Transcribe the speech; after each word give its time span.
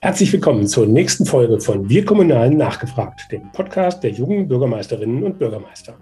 Herzlich 0.00 0.30
willkommen 0.34 0.66
zur 0.66 0.86
nächsten 0.86 1.24
Folge 1.24 1.58
von 1.58 1.88
Wir 1.88 2.04
Kommunalen 2.04 2.58
nachgefragt, 2.58 3.32
dem 3.32 3.50
Podcast 3.52 4.02
der 4.02 4.10
jungen 4.10 4.46
Bürgermeisterinnen 4.46 5.22
und 5.22 5.38
Bürgermeister. 5.38 5.98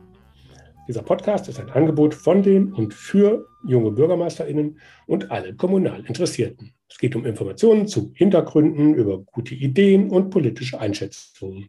Dieser 0.89 1.03
Podcast 1.03 1.49
ist 1.49 1.61
ein 1.61 1.71
Angebot 1.71 2.13
von 2.13 2.43
den 2.43 2.73
und 2.73 2.93
für 2.93 3.47
junge 3.65 3.93
Bürgermeisterinnen 3.93 4.81
und 5.07 5.31
alle 5.31 5.55
kommunal 5.55 6.05
Interessierten. 6.05 6.75
Es 6.89 6.99
geht 6.99 7.15
um 7.15 7.25
Informationen 7.25 7.87
zu 7.87 8.11
Hintergründen, 8.15 8.95
über 8.95 9.19
gute 9.19 9.55
Ideen 9.55 10.11
und 10.11 10.31
politische 10.31 10.81
Einschätzungen. 10.81 11.69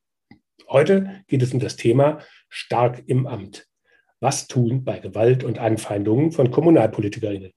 Heute 0.68 1.21
geht 1.27 1.43
es 1.43 1.54
um 1.54 1.59
das 1.59 1.75
Thema 1.75 2.20
Stark 2.50 3.04
im 3.05 3.27
Amt. 3.27 3.68
Was 4.20 4.48
tun 4.48 4.84
bei 4.84 4.98
Gewalt 4.98 5.43
und 5.43 5.59
Anfeindungen 5.59 6.32
von 6.32 6.50
Kommunalpolitikerinnen? 6.50 7.52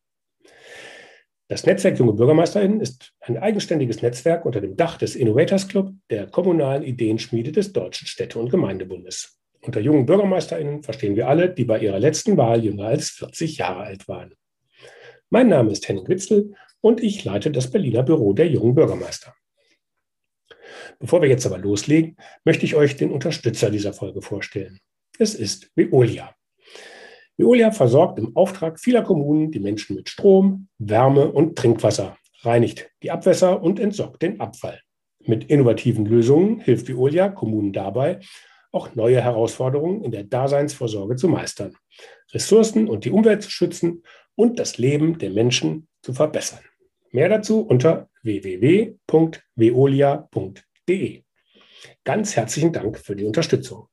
Das 1.49 1.65
Netzwerk 1.65 1.97
Junge 1.99 2.15
BürgermeisterInnen 2.15 2.81
ist 2.81 3.14
ein 3.21 3.36
eigenständiges 3.36 4.03
Netzwerk 4.03 4.45
unter 4.45 4.61
dem 4.61 4.77
Dach 4.77 4.99
des 4.99 5.14
Innovators 5.14 5.68
Club, 5.68 5.93
der 6.11 6.27
kommunalen 6.27 6.82
Ideenschmiede 6.82 7.53
des 7.53 7.73
Deutschen 7.73 8.09
Städte- 8.09 8.41
und 8.41 8.50
Gemeindebundes. 8.50 9.39
Unter 9.61 9.81
jungen 9.81 10.07
BürgermeisterInnen 10.07 10.82
verstehen 10.82 11.14
wir 11.14 11.29
alle, 11.29 11.49
die 11.49 11.64
bei 11.64 11.79
ihrer 11.79 12.01
letzten 12.01 12.37
Wahl 12.37 12.64
jünger 12.64 12.87
als 12.87 13.11
40 13.11 13.59
Jahre 13.59 13.85
alt 13.85 14.09
waren. 14.09 14.35
Mein 15.31 15.49
Name 15.49 15.71
ist 15.71 15.89
Henning 15.89 16.09
Witzel 16.09 16.54
und 16.81 17.03
ich 17.03 17.25
leite 17.25 17.53
das 17.53 17.71
Berliner 17.71 18.03
Büro 18.03 18.32
der 18.32 18.49
jungen 18.49 18.75
Bürgermeister. 18.75 19.35
Bevor 20.99 21.23
wir 21.23 21.29
jetzt 21.29 21.46
aber 21.46 21.59
loslegen, 21.59 22.17
möchte 22.45 22.65
ich 22.65 22.75
euch 22.75 22.96
den 22.96 23.13
Unterstützer 23.13 23.71
dieser 23.71 23.93
Folge 23.93 24.23
vorstellen. 24.23 24.81
Es 25.18 25.35
ist 25.35 25.71
Veolia. 25.75 26.36
Veolia 27.36 27.71
versorgt 27.71 28.18
im 28.18 28.35
Auftrag 28.35 28.81
vieler 28.81 29.03
Kommunen 29.03 29.50
die 29.50 29.61
Menschen 29.61 29.95
mit 29.96 30.08
Strom, 30.08 30.68
Wärme 30.79 31.31
und 31.31 31.57
Trinkwasser, 31.57 32.17
reinigt 32.41 32.91
die 33.03 33.11
Abwässer 33.11 33.62
und 33.62 33.78
entsorgt 33.78 34.22
den 34.22 34.41
Abfall. 34.41 34.81
Mit 35.20 35.45
innovativen 35.51 36.07
Lösungen 36.07 36.61
hilft 36.61 36.89
Veolia 36.89 37.29
Kommunen 37.29 37.75
dabei, 37.75 38.20
auch 38.73 38.95
neue 38.95 39.20
Herausforderungen 39.20 40.03
in 40.03 40.12
der 40.12 40.25
Daseinsvorsorge 40.25 41.17
zu 41.17 41.29
meistern, 41.29 41.77
Ressourcen 42.33 42.89
und 42.89 43.05
die 43.05 43.11
Umwelt 43.11 43.42
zu 43.42 43.51
schützen 43.51 44.03
und 44.34 44.59
das 44.59 44.79
Leben 44.79 45.19
der 45.19 45.31
Menschen 45.31 45.89
zu 46.03 46.14
verbessern. 46.14 46.61
Mehr 47.11 47.29
dazu 47.29 47.61
unter 47.61 48.09
www.veolia.de. 48.23 48.97
Ganz 52.05 52.37
herzlichen 52.37 52.73
Dank 52.73 52.98
für 52.98 53.14
die 53.17 53.25
Unterstützung. 53.25 53.89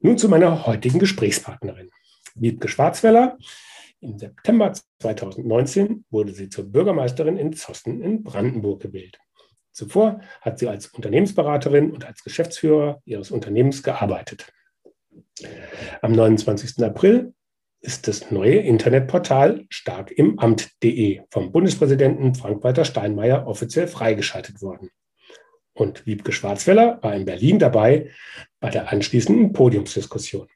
Nun 0.00 0.16
zu 0.16 0.28
meiner 0.28 0.66
heutigen 0.66 1.00
Gesprächspartnerin. 1.00 1.90
Wiebke 2.36 2.68
Schwarzweller. 2.68 3.36
Im 4.00 4.16
September 4.16 4.72
2019 5.00 6.04
wurde 6.08 6.32
sie 6.32 6.48
zur 6.48 6.70
Bürgermeisterin 6.70 7.36
in 7.36 7.52
Zossen 7.52 8.00
in 8.00 8.22
Brandenburg 8.22 8.80
gewählt. 8.80 9.18
Zuvor 9.72 10.20
hat 10.40 10.60
sie 10.60 10.68
als 10.68 10.86
Unternehmensberaterin 10.86 11.90
und 11.90 12.04
als 12.04 12.22
Geschäftsführer 12.22 13.02
ihres 13.06 13.32
Unternehmens 13.32 13.82
gearbeitet. 13.82 14.52
Am 16.00 16.12
29. 16.12 16.84
April 16.84 17.34
ist 17.80 18.06
das 18.06 18.30
neue 18.30 18.58
Internetportal 18.58 19.66
starkimamt.de 19.68 21.22
vom 21.30 21.50
Bundespräsidenten 21.50 22.36
Frank-Walter 22.36 22.84
Steinmeier 22.84 23.48
offiziell 23.48 23.88
freigeschaltet 23.88 24.62
worden. 24.62 24.90
Und 25.78 26.06
Wiebke 26.06 26.32
Schwarzweller 26.32 26.98
war 27.02 27.14
in 27.14 27.24
Berlin 27.24 27.60
dabei 27.60 28.10
bei 28.58 28.68
der 28.68 28.92
anschließenden 28.92 29.52
Podiumsdiskussion. 29.52 30.48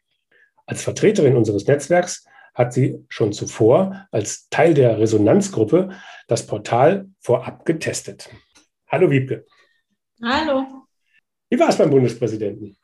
Als 0.66 0.82
Vertreterin 0.82 1.36
unseres 1.36 1.64
Netzwerks 1.68 2.26
hat 2.54 2.72
sie 2.72 2.98
schon 3.08 3.32
zuvor 3.32 4.08
als 4.10 4.48
Teil 4.48 4.74
der 4.74 4.98
Resonanzgruppe 4.98 5.90
das 6.26 6.44
Portal 6.44 7.08
vorab 7.20 7.64
getestet. 7.64 8.30
Hallo 8.88 9.12
Wiebke. 9.12 9.46
Hallo. 10.20 10.88
Wie 11.48 11.58
war 11.60 11.68
es 11.68 11.78
beim 11.78 11.90
Bundespräsidenten? 11.90 12.76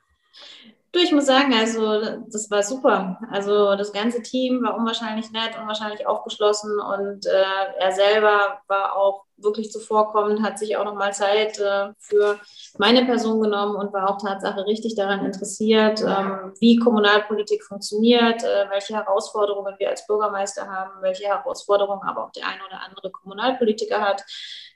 Du, 0.91 1.01
ich 1.01 1.13
muss 1.13 1.27
sagen, 1.27 1.53
also 1.53 2.01
das 2.31 2.51
war 2.51 2.63
super. 2.63 3.19
Also 3.31 3.77
das 3.77 3.93
ganze 3.93 4.23
Team 4.23 4.63
war 4.63 4.75
unwahrscheinlich 4.75 5.31
nett, 5.33 5.59
unwahrscheinlich 5.61 6.07
aufgeschlossen 6.07 6.81
und 6.81 7.27
äh, 7.27 7.79
er 7.79 7.93
selber 7.93 8.63
war 8.69 8.97
auch 8.97 9.25
wirklich 9.37 9.71
zuvorkommend, 9.71 10.43
hat 10.43 10.59
sich 10.59 10.77
auch 10.79 10.87
nochmal 10.87 11.13
Zeit 11.13 11.59
äh, 11.59 11.91
für 11.99 12.41
meine 12.79 13.05
Person 13.05 13.41
genommen 13.41 13.77
und 13.77 13.93
war 13.93 14.09
auch 14.09 14.19
Tatsache 14.19 14.65
richtig 14.65 14.95
daran 14.95 15.27
interessiert, 15.27 16.01
ähm, 16.01 16.55
wie 16.59 16.77
Kommunalpolitik 16.79 17.63
funktioniert, 17.65 18.43
äh, 18.43 18.71
welche 18.71 18.95
Herausforderungen 18.95 19.75
wir 19.79 19.91
als 19.91 20.07
Bürgermeister 20.07 20.67
haben, 20.67 21.03
welche 21.03 21.27
Herausforderungen 21.27 22.03
aber 22.03 22.25
auch 22.25 22.33
der 22.33 22.47
eine 22.49 22.65
oder 22.67 22.81
andere 22.83 23.11
Kommunalpolitiker 23.11 24.01
hat, 24.01 24.25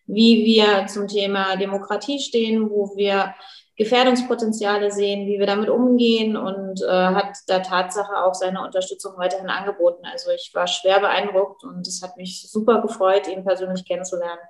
wie 0.07 0.45
wir 0.45 0.87
zum 0.89 1.09
Thema 1.09 1.57
Demokratie 1.57 2.19
stehen, 2.19 2.69
wo 2.69 2.95
wir 2.97 3.35
Gefährdungspotenziale 3.83 4.93
sehen, 4.93 5.27
wie 5.27 5.39
wir 5.39 5.47
damit 5.47 5.69
umgehen 5.69 6.37
und 6.37 6.83
äh, 6.83 6.87
hat 6.89 7.37
der 7.49 7.63
Tatsache 7.63 8.25
auch 8.25 8.35
seine 8.35 8.63
Unterstützung 8.65 9.15
weiterhin 9.17 9.49
angeboten. 9.49 10.05
Also 10.05 10.31
ich 10.31 10.51
war 10.55 10.67
schwer 10.67 11.01
beeindruckt 11.01 11.65
und 11.65 11.87
es 11.87 12.03
hat 12.03 12.17
mich 12.17 12.49
super 12.51 12.81
gefreut, 12.81 13.29
ihn 13.29 13.45
persönlich 13.45 13.85
kennenzulernen. 13.85 14.41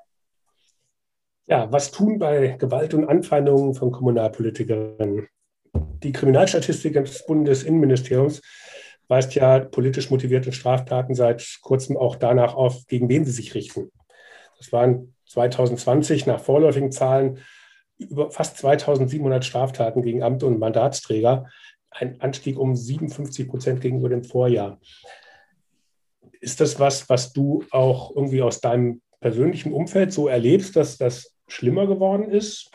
Ja, 1.47 1.73
was 1.73 1.91
tun 1.91 2.19
bei 2.19 2.57
Gewalt 2.59 2.95
und 2.95 3.09
Anfeindungen 3.09 3.75
von 3.75 3.91
Kommunalpolitikerinnen? 3.91 5.29
Die 5.75 6.13
Kriminalstatistik 6.13 6.95
des 6.95 7.25
Bundesinnenministeriums 7.27 8.43
weist 9.09 9.35
ja 9.35 9.61
politisch 9.61 10.11
motivierte 10.11 10.53
Straftaten 10.53 11.15
seit 11.15 11.59
kurzem 11.63 11.97
auch 11.97 12.17
danach 12.17 12.55
auf, 12.55 12.87
gegen 12.87 13.09
wen 13.09 13.25
sie 13.25 13.33
sich 13.33 13.55
richten. 13.55 13.91
Das 14.59 14.73
waren 14.73 15.15
2020 15.27 16.27
nach 16.27 16.41
vorläufigen 16.41 16.93
Zahlen 16.93 17.39
über 18.03 18.31
fast 18.31 18.59
2700 18.59 19.45
Straftaten 19.45 20.03
gegen 20.03 20.23
Amte 20.23 20.47
und 20.47 20.59
Mandatsträger, 20.59 21.47
ein 21.91 22.21
Anstieg 22.21 22.59
um 22.59 22.75
57 22.75 23.49
Prozent 23.49 23.81
gegenüber 23.81 24.09
dem 24.09 24.25
Vorjahr. 24.25 24.81
Ist 26.41 26.61
das 26.61 26.81
was, 26.81 27.09
was 27.09 27.33
du 27.33 27.65
auch 27.71 28.15
irgendwie 28.17 28.43
aus 28.43 28.61
deinem 28.61 29.03
persönlichen 29.21 29.73
Umfeld 29.73 30.13
so 30.13 30.29
erlebst, 30.29 30.75
dass 30.77 30.99
das 30.99 31.37
schlimmer 31.47 31.87
geworden 31.87 32.29
ist? 32.31 32.71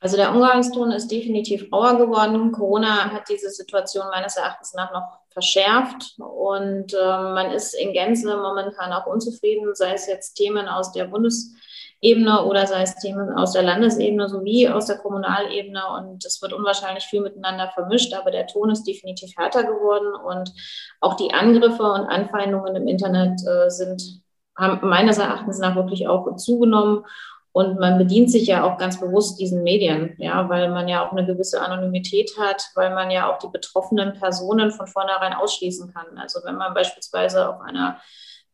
Also 0.00 0.16
der 0.16 0.32
Umgangston 0.32 0.92
ist 0.92 1.08
definitiv 1.08 1.70
rauer 1.70 1.98
geworden. 1.98 2.52
Corona 2.52 3.10
hat 3.12 3.28
diese 3.28 3.50
Situation 3.50 4.06
meines 4.10 4.36
Erachtens 4.36 4.72
nach 4.72 4.92
noch 4.92 5.20
verschärft 5.28 6.16
und 6.18 6.94
äh, 6.94 6.96
man 6.96 7.50
ist 7.50 7.74
in 7.74 7.92
Gänze 7.92 8.34
momentan 8.34 8.92
auch 8.92 9.06
unzufrieden, 9.06 9.74
sei 9.74 9.92
es 9.92 10.06
jetzt 10.06 10.34
Themen 10.34 10.68
aus 10.68 10.92
der 10.92 11.04
Bundes- 11.04 11.54
Ebene 12.02 12.44
oder 12.44 12.66
sei 12.66 12.82
es 12.82 12.96
Themen 12.96 13.32
aus 13.32 13.52
der 13.52 13.62
Landesebene 13.62 14.28
sowie 14.28 14.68
aus 14.68 14.86
der 14.86 14.98
Kommunalebene. 14.98 15.82
Und 15.98 16.24
es 16.24 16.40
wird 16.40 16.52
unwahrscheinlich 16.52 17.04
viel 17.04 17.20
miteinander 17.20 17.70
vermischt, 17.74 18.14
aber 18.14 18.30
der 18.30 18.46
Ton 18.46 18.70
ist 18.70 18.84
definitiv 18.84 19.36
härter 19.36 19.64
geworden 19.64 20.14
und 20.14 20.52
auch 21.00 21.14
die 21.14 21.32
Angriffe 21.34 21.82
und 21.82 22.06
Anfeindungen 22.06 22.74
im 22.76 22.88
Internet 22.88 23.40
äh, 23.46 23.68
sind, 23.70 24.22
haben 24.56 24.88
meines 24.88 25.18
Erachtens 25.18 25.58
nach 25.58 25.76
wirklich 25.76 26.08
auch 26.08 26.36
zugenommen. 26.36 27.04
Und 27.52 27.80
man 27.80 27.98
bedient 27.98 28.30
sich 28.30 28.46
ja 28.46 28.62
auch 28.62 28.78
ganz 28.78 29.00
bewusst 29.00 29.40
diesen 29.40 29.64
Medien, 29.64 30.14
ja, 30.18 30.48
weil 30.48 30.70
man 30.70 30.86
ja 30.86 31.04
auch 31.04 31.10
eine 31.10 31.26
gewisse 31.26 31.60
Anonymität 31.60 32.30
hat, 32.38 32.62
weil 32.76 32.94
man 32.94 33.10
ja 33.10 33.28
auch 33.28 33.38
die 33.38 33.48
betroffenen 33.48 34.14
Personen 34.14 34.70
von 34.70 34.86
vornherein 34.86 35.32
ausschließen 35.32 35.92
kann. 35.92 36.16
Also 36.16 36.40
wenn 36.44 36.54
man 36.54 36.74
beispielsweise 36.74 37.48
auf 37.48 37.60
einer 37.60 38.00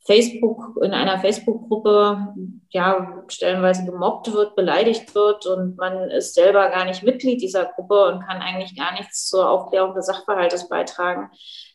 Facebook, 0.06 0.78
in 0.82 0.92
einer 0.92 1.18
Facebook-Gruppe 1.18 2.34
ja 2.70 3.24
stellenweise 3.28 3.84
gemobbt 3.84 4.32
wird, 4.32 4.54
beleidigt 4.54 5.14
wird 5.14 5.46
und 5.46 5.76
man 5.76 6.10
ist 6.10 6.34
selber 6.34 6.68
gar 6.70 6.84
nicht 6.84 7.02
Mitglied 7.02 7.42
dieser 7.42 7.66
Gruppe 7.66 8.06
und 8.06 8.24
kann 8.24 8.40
eigentlich 8.40 8.76
gar 8.76 8.92
nichts 8.92 9.26
zur 9.26 9.50
Aufklärung 9.50 9.94
des 9.94 10.06
Sachverhaltes 10.06 10.68
beitragen. 10.68 11.30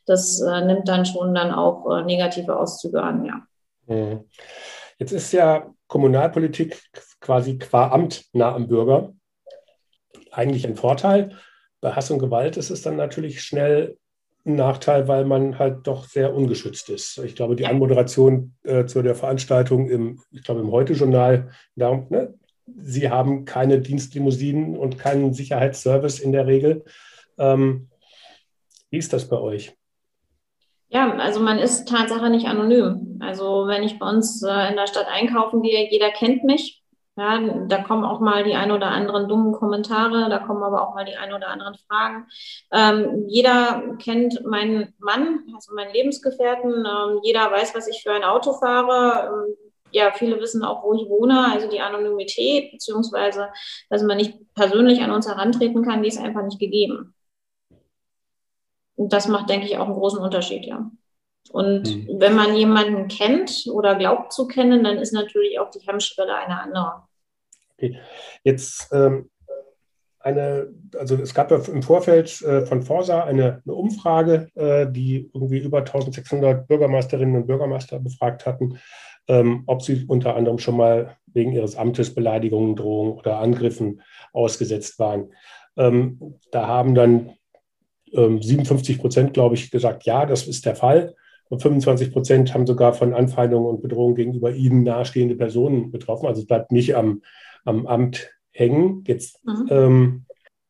Das 0.06 0.42
äh, 0.42 0.62
nimmt 0.66 0.88
dann 0.88 1.06
schon 1.06 1.34
dann 1.34 1.52
auch 1.52 1.90
äh, 1.92 2.04
negative 2.04 2.58
Auszüge 2.58 3.02
an, 3.02 3.26
ja. 3.26 3.42
Mhm. 3.88 4.26
Jetzt 4.98 5.12
ist 5.12 5.32
ja 5.32 5.74
Kommunalpolitik 5.88 6.80
quasi 7.20 7.58
qua 7.58 7.90
Amt 7.90 8.26
nah 8.34 8.54
am 8.54 8.68
Bürger. 8.68 9.14
Eigentlich 10.32 10.66
ein 10.66 10.76
Vorteil. 10.76 11.38
Bei 11.82 11.94
Hass 11.94 12.12
und 12.12 12.20
Gewalt 12.20 12.56
ist 12.56 12.70
es 12.70 12.84
dann 12.84 12.96
natürlich 12.96 13.42
schnell 13.42 13.98
ein 14.46 14.56
Nachteil, 14.56 15.08
weil 15.08 15.26
man 15.26 15.60
halt 15.60 15.88
doch 15.88 16.06
sehr 16.06 16.34
ungeschützt 16.34 16.90
ist. 16.90 17.18
Ich 17.20 17.36
glaube, 17.36 17.56
die 17.56 17.66
Anmoderation 17.66 18.56
äh, 18.64 18.86
zu 18.86 19.02
der 19.02 19.16
Veranstaltung 19.16 19.90
im, 19.90 20.20
ich 20.32 20.44
glaube, 20.44 20.62
im 20.62 20.72
Heute-Journal, 20.72 21.52
ne, 21.76 22.34
Sie 22.66 23.10
haben 23.10 23.46
keine 23.46 23.80
Dienstlimousinen 23.80 24.78
und 24.78 24.98
keinen 24.98 25.34
Sicherheitsservice 25.34 26.20
in 26.20 26.32
der 26.32 26.48
Regel. 26.48 26.86
Ähm, 27.38 27.90
wie 28.90 28.98
ist 28.98 29.14
das 29.14 29.28
bei 29.28 29.38
euch? 29.38 29.76
Ja, 30.90 31.14
also 31.18 31.40
man 31.40 31.58
ist 31.58 31.88
Tatsache 31.88 32.30
nicht 32.30 32.48
anonym. 32.48 33.20
Also 33.22 33.68
wenn 33.68 33.84
ich 33.84 33.98
bei 33.98 34.10
uns 34.10 34.44
äh, 34.44 34.70
in 34.70 34.76
der 34.76 34.88
Stadt 34.88 35.08
einkaufen 35.08 35.62
gehe, 35.62 35.90
jeder 35.90 36.12
kennt 36.12 36.44
mich. 36.44 36.81
Ja, 37.18 37.40
da 37.68 37.84
kommen 37.84 38.06
auch 38.06 38.22
mal 38.22 38.44
die 38.46 38.56
ein 38.56 38.72
oder 38.72 38.88
anderen 38.88 39.28
dummen 39.28 39.52
Kommentare, 39.52 40.30
da 40.30 40.40
kommen 40.40 40.64
aber 40.64 40.88
auch 40.88 40.96
mal 40.96 41.04
die 41.04 41.18
ein 41.18 41.34
oder 41.34 41.50
anderen 41.50 41.76
Fragen. 41.76 42.26
Ähm, 42.72 43.26
jeder 43.28 43.98
kennt 44.00 44.46
meinen 44.46 44.94
Mann, 44.98 45.46
also 45.54 45.76
meinen 45.76 45.94
Lebensgefährten. 45.94 46.72
Ähm, 46.86 47.20
jeder 47.24 47.52
weiß, 47.52 47.76
was 47.76 47.88
ich 47.88 48.02
für 48.02 48.14
ein 48.14 48.24
Auto 48.24 48.54
fahre. 48.54 49.28
Ähm, 49.28 49.56
ja, 49.92 50.12
viele 50.14 50.40
wissen 50.40 50.64
auch, 50.64 50.84
wo 50.84 50.94
ich 50.94 51.10
wohne, 51.10 51.52
also 51.52 51.70
die 51.70 51.82
Anonymität, 51.82 52.72
beziehungsweise, 52.72 53.50
dass 53.90 54.04
man 54.04 54.18
nicht 54.18 54.40
persönlich 54.56 55.02
an 55.02 55.12
uns 55.12 55.28
herantreten 55.28 55.84
kann, 55.84 56.02
die 56.04 56.08
ist 56.10 56.18
einfach 56.20 56.44
nicht 56.44 56.60
gegeben. 56.60 57.14
Und 58.96 59.12
das 59.14 59.28
macht, 59.28 59.50
denke 59.50 59.66
ich, 59.66 59.78
auch 59.78 59.86
einen 59.86 59.96
großen 59.96 60.20
Unterschied, 60.20 60.66
ja. 60.66 60.90
Und 61.50 61.84
mhm. 61.84 62.20
wenn 62.20 62.36
man 62.36 62.56
jemanden 62.56 63.08
kennt 63.08 63.66
oder 63.72 63.96
glaubt 63.96 64.32
zu 64.32 64.48
kennen, 64.48 64.84
dann 64.84 64.98
ist 64.98 65.14
natürlich 65.14 65.60
auch 65.60 65.70
die 65.70 65.86
Hemmschwelle 65.86 66.36
eine 66.36 66.62
andere. 66.62 67.04
Okay. 67.78 68.00
Jetzt 68.44 68.90
ähm, 68.94 69.30
eine, 70.20 70.70
also 70.98 71.16
es 71.16 71.34
gab 71.34 71.52
ja 71.52 71.58
im 71.58 71.84
Vorfeld 71.84 72.42
äh, 72.42 72.66
von 72.66 72.84
Forsa 72.84 73.24
eine, 73.24 73.62
eine 73.66 73.76
Umfrage, 73.76 74.50
äh, 74.56 74.88
die 74.90 75.30
irgendwie 75.34 75.60
über 75.60 75.80
1600 75.80 76.68
Bürgermeisterinnen 76.68 77.36
und 77.36 77.48
Bürgermeister 77.48 78.00
befragt 78.00 78.46
hatten, 78.46 78.78
ähm, 79.28 79.64
ob 79.68 79.82
sie 79.82 80.06
unter 80.08 80.36
anderem 80.36 80.60
schon 80.60 80.78
mal 80.78 81.18
wegen 81.34 81.54
ihres 81.54 81.76
Amtes 81.76 82.14
Beleidigungen, 82.14 82.76
Drohungen 82.76 83.14
oder 83.14 83.40
Angriffen 83.40 84.02
ausgesetzt 84.34 85.00
waren. 85.00 85.34
Ähm, 85.78 86.36
da 86.52 86.68
haben 86.68 86.96
dann 86.96 87.32
57 88.14 88.96
ähm, 88.96 89.02
Prozent, 89.02 89.34
glaube 89.34 89.56
ich, 89.56 89.72
gesagt, 89.72 90.04
ja, 90.04 90.26
das 90.26 90.48
ist 90.48 90.66
der 90.66 90.76
Fall. 90.76 91.16
Und 91.52 91.62
25 91.62 92.14
Prozent 92.14 92.54
haben 92.54 92.66
sogar 92.66 92.94
von 92.94 93.14
Anfeindungen 93.14 93.70
und 93.70 93.82
Bedrohungen 93.82 94.16
gegenüber 94.16 94.54
ihnen 94.54 94.84
nahestehende 94.84 95.36
Personen 95.36 95.92
betroffen. 95.92 96.28
Also 96.28 96.40
es 96.40 96.48
bleibt 96.48 96.72
nicht 96.72 96.96
am, 96.96 97.24
am 97.66 97.88
Amt 97.88 98.32
hängen. 98.52 99.04
Jetzt 99.06 99.46
mhm. 99.46 99.68
ähm, 99.70 100.26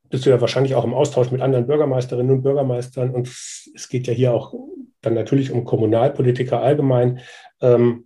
bist 0.09 0.25
du 0.25 0.31
ja 0.31 0.41
wahrscheinlich 0.41 0.73
auch 0.73 0.83
im 0.83 0.95
Austausch 0.95 1.29
mit 1.29 1.39
anderen 1.39 1.67
Bürgermeisterinnen 1.67 2.35
und 2.35 2.41
Bürgermeistern. 2.41 3.11
Und 3.11 3.27
es 3.27 3.89
geht 3.91 4.07
ja 4.07 4.13
hier 4.13 4.33
auch 4.33 4.55
dann 5.01 5.13
natürlich 5.13 5.51
um 5.51 5.65
Kommunalpolitiker 5.65 6.59
allgemein. 6.59 7.19
Ähm, 7.61 8.05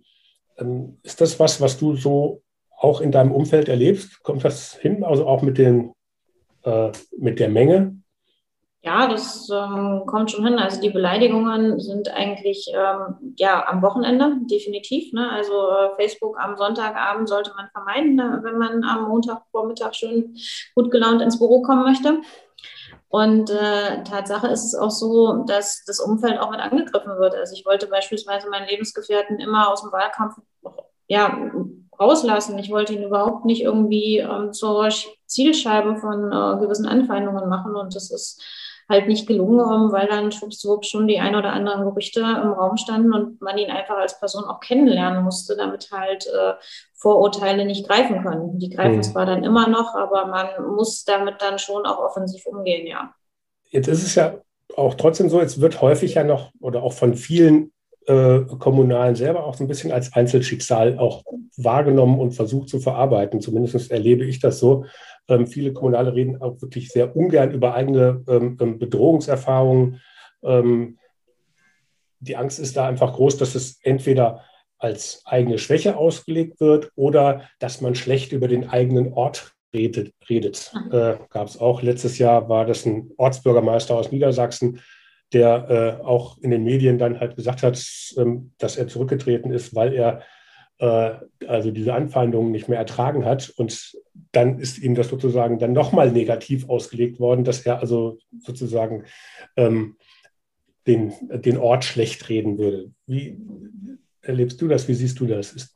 ähm, 0.58 0.98
ist 1.02 1.22
das 1.22 1.40
was, 1.40 1.62
was 1.62 1.78
du 1.78 1.96
so 1.96 2.42
auch 2.76 3.00
in 3.00 3.10
deinem 3.10 3.32
Umfeld 3.32 3.70
erlebst? 3.70 4.22
Kommt 4.22 4.44
das 4.44 4.74
hin, 4.74 5.02
also 5.02 5.26
auch 5.26 5.40
mit, 5.40 5.56
den, 5.56 5.92
äh, 6.64 6.92
mit 7.18 7.40
der 7.40 7.48
Menge? 7.48 7.96
Ja, 8.86 9.08
das 9.08 9.50
ähm, 9.50 10.04
kommt 10.06 10.30
schon 10.30 10.46
hin. 10.46 10.60
Also 10.60 10.80
die 10.80 10.90
Beleidigungen 10.90 11.80
sind 11.80 12.08
eigentlich 12.08 12.70
ähm, 12.72 13.34
ja 13.36 13.66
am 13.66 13.82
Wochenende 13.82 14.36
definitiv. 14.42 15.12
Ne? 15.12 15.28
Also 15.28 15.52
äh, 15.70 15.96
Facebook 15.96 16.38
am 16.38 16.56
Sonntagabend 16.56 17.28
sollte 17.28 17.52
man 17.56 17.68
vermeiden, 17.72 18.14
ne? 18.14 18.38
wenn 18.44 18.58
man 18.58 18.84
am 18.84 19.08
Montagvormittag 19.08 19.92
schön 19.92 20.36
gut 20.76 20.92
gelaunt 20.92 21.20
ins 21.20 21.40
Büro 21.40 21.62
kommen 21.62 21.82
möchte. 21.82 22.20
Und 23.08 23.50
äh, 23.50 24.04
Tatsache 24.04 24.46
ist 24.46 24.64
es 24.64 24.76
auch 24.76 24.92
so, 24.92 25.44
dass 25.48 25.82
das 25.84 25.98
Umfeld 25.98 26.38
auch 26.38 26.52
mit 26.52 26.60
angegriffen 26.60 27.18
wird. 27.18 27.34
Also 27.34 27.54
ich 27.54 27.66
wollte 27.66 27.88
beispielsweise 27.88 28.48
meinen 28.48 28.68
Lebensgefährten 28.68 29.40
immer 29.40 29.68
aus 29.68 29.82
dem 29.82 29.90
Wahlkampf 29.90 30.36
ja, 31.08 31.50
rauslassen. 31.98 32.56
Ich 32.60 32.70
wollte 32.70 32.92
ihn 32.92 33.02
überhaupt 33.02 33.46
nicht 33.46 33.62
irgendwie 33.62 34.18
ähm, 34.18 34.52
zur 34.52 34.90
Zielscheibe 35.26 35.96
von 35.96 36.26
äh, 36.30 36.60
gewissen 36.60 36.86
Anfeindungen 36.86 37.48
machen. 37.48 37.74
Und 37.74 37.96
das 37.96 38.12
ist 38.12 38.40
halt 38.88 39.08
nicht 39.08 39.26
gelungen, 39.26 39.92
weil 39.92 40.06
dann 40.06 40.30
schwuppswupp 40.30 40.84
schon 40.84 41.08
die 41.08 41.18
ein 41.18 41.34
oder 41.34 41.52
anderen 41.52 41.84
Gerüchte 41.84 42.20
im 42.20 42.52
Raum 42.52 42.76
standen 42.76 43.12
und 43.12 43.40
man 43.40 43.58
ihn 43.58 43.70
einfach 43.70 43.96
als 43.96 44.18
Person 44.18 44.44
auch 44.44 44.60
kennenlernen 44.60 45.24
musste, 45.24 45.56
damit 45.56 45.90
halt 45.92 46.26
äh, 46.26 46.52
Vorurteile 46.94 47.64
nicht 47.64 47.88
greifen 47.88 48.22
können. 48.22 48.58
Die 48.58 48.70
greifen 48.70 48.98
mhm. 48.98 49.02
zwar 49.02 49.26
dann 49.26 49.44
immer 49.44 49.68
noch, 49.68 49.94
aber 49.94 50.26
man 50.26 50.74
muss 50.74 51.04
damit 51.04 51.36
dann 51.40 51.58
schon 51.58 51.84
auch 51.84 51.98
offensiv 51.98 52.46
umgehen, 52.46 52.86
ja. 52.86 53.12
Jetzt 53.70 53.88
ist 53.88 54.04
es 54.04 54.14
ja 54.14 54.38
auch 54.76 54.94
trotzdem 54.94 55.28
so, 55.28 55.40
es 55.40 55.60
wird 55.60 55.80
häufig 55.80 56.14
ja 56.14 56.24
noch 56.24 56.52
oder 56.60 56.82
auch 56.82 56.92
von 56.92 57.14
vielen 57.14 57.72
äh, 58.06 58.40
Kommunalen 58.58 59.16
selber 59.16 59.44
auch 59.44 59.54
so 59.54 59.64
ein 59.64 59.68
bisschen 59.68 59.92
als 59.92 60.12
Einzelschicksal 60.12 60.98
auch 60.98 61.24
wahrgenommen 61.56 62.20
und 62.20 62.32
versucht 62.32 62.68
zu 62.68 62.78
verarbeiten. 62.78 63.40
Zumindest 63.40 63.90
erlebe 63.90 64.24
ich 64.24 64.38
das 64.38 64.60
so. 64.60 64.84
Ähm, 65.28 65.46
viele 65.46 65.72
Kommunale 65.72 66.14
reden 66.14 66.40
auch 66.40 66.60
wirklich 66.60 66.90
sehr 66.90 67.16
ungern 67.16 67.50
über 67.50 67.74
eigene 67.74 68.22
ähm, 68.28 68.56
ähm, 68.60 68.78
Bedrohungserfahrungen. 68.78 70.00
Ähm, 70.42 70.98
die 72.20 72.36
Angst 72.36 72.58
ist 72.58 72.76
da 72.76 72.88
einfach 72.88 73.14
groß, 73.14 73.36
dass 73.36 73.54
es 73.54 73.78
entweder 73.82 74.42
als 74.78 75.22
eigene 75.24 75.58
Schwäche 75.58 75.96
ausgelegt 75.96 76.60
wird 76.60 76.90
oder 76.96 77.48
dass 77.58 77.80
man 77.80 77.94
schlecht 77.94 78.32
über 78.32 78.48
den 78.48 78.68
eigenen 78.68 79.12
Ort 79.12 79.52
redet. 79.74 80.12
redet. 80.28 80.72
Mhm. 80.74 80.92
Äh, 80.92 81.16
Gab 81.30 81.48
es 81.48 81.58
auch 81.58 81.82
letztes 81.82 82.18
Jahr, 82.18 82.48
war 82.48 82.66
das 82.66 82.86
ein 82.86 83.10
Ortsbürgermeister 83.16 83.94
aus 83.94 84.12
Niedersachsen, 84.12 84.80
der 85.32 85.98
äh, 86.00 86.04
auch 86.04 86.38
in 86.38 86.50
den 86.50 86.64
Medien 86.64 86.98
dann 86.98 87.18
halt 87.18 87.36
gesagt 87.36 87.62
hat, 87.62 87.82
ähm, 88.16 88.52
dass 88.58 88.76
er 88.76 88.88
zurückgetreten 88.88 89.52
ist, 89.52 89.74
weil 89.74 89.92
er 89.92 90.22
äh, 90.78 91.14
also 91.46 91.70
diese 91.70 91.94
Anfeindungen 91.94 92.52
nicht 92.52 92.68
mehr 92.68 92.78
ertragen 92.78 93.24
hat. 93.24 93.52
Und 93.56 93.96
dann 94.32 94.58
ist 94.58 94.78
ihm 94.78 94.94
das 94.94 95.08
sozusagen 95.08 95.58
dann 95.58 95.72
nochmal 95.72 96.10
negativ 96.10 96.68
ausgelegt 96.68 97.18
worden, 97.18 97.44
dass 97.44 97.64
er 97.64 97.80
also 97.80 98.18
sozusagen 98.38 99.04
ähm, 99.56 99.96
den, 100.86 101.12
den 101.20 101.58
Ort 101.58 101.84
schlecht 101.84 102.28
reden 102.28 102.58
würde. 102.58 102.92
Wie 103.06 103.38
erlebst 104.22 104.60
du 104.60 104.68
das? 104.68 104.88
Wie 104.88 104.94
siehst 104.94 105.18
du 105.20 105.26
das? 105.26 105.52
Ist, 105.52 105.74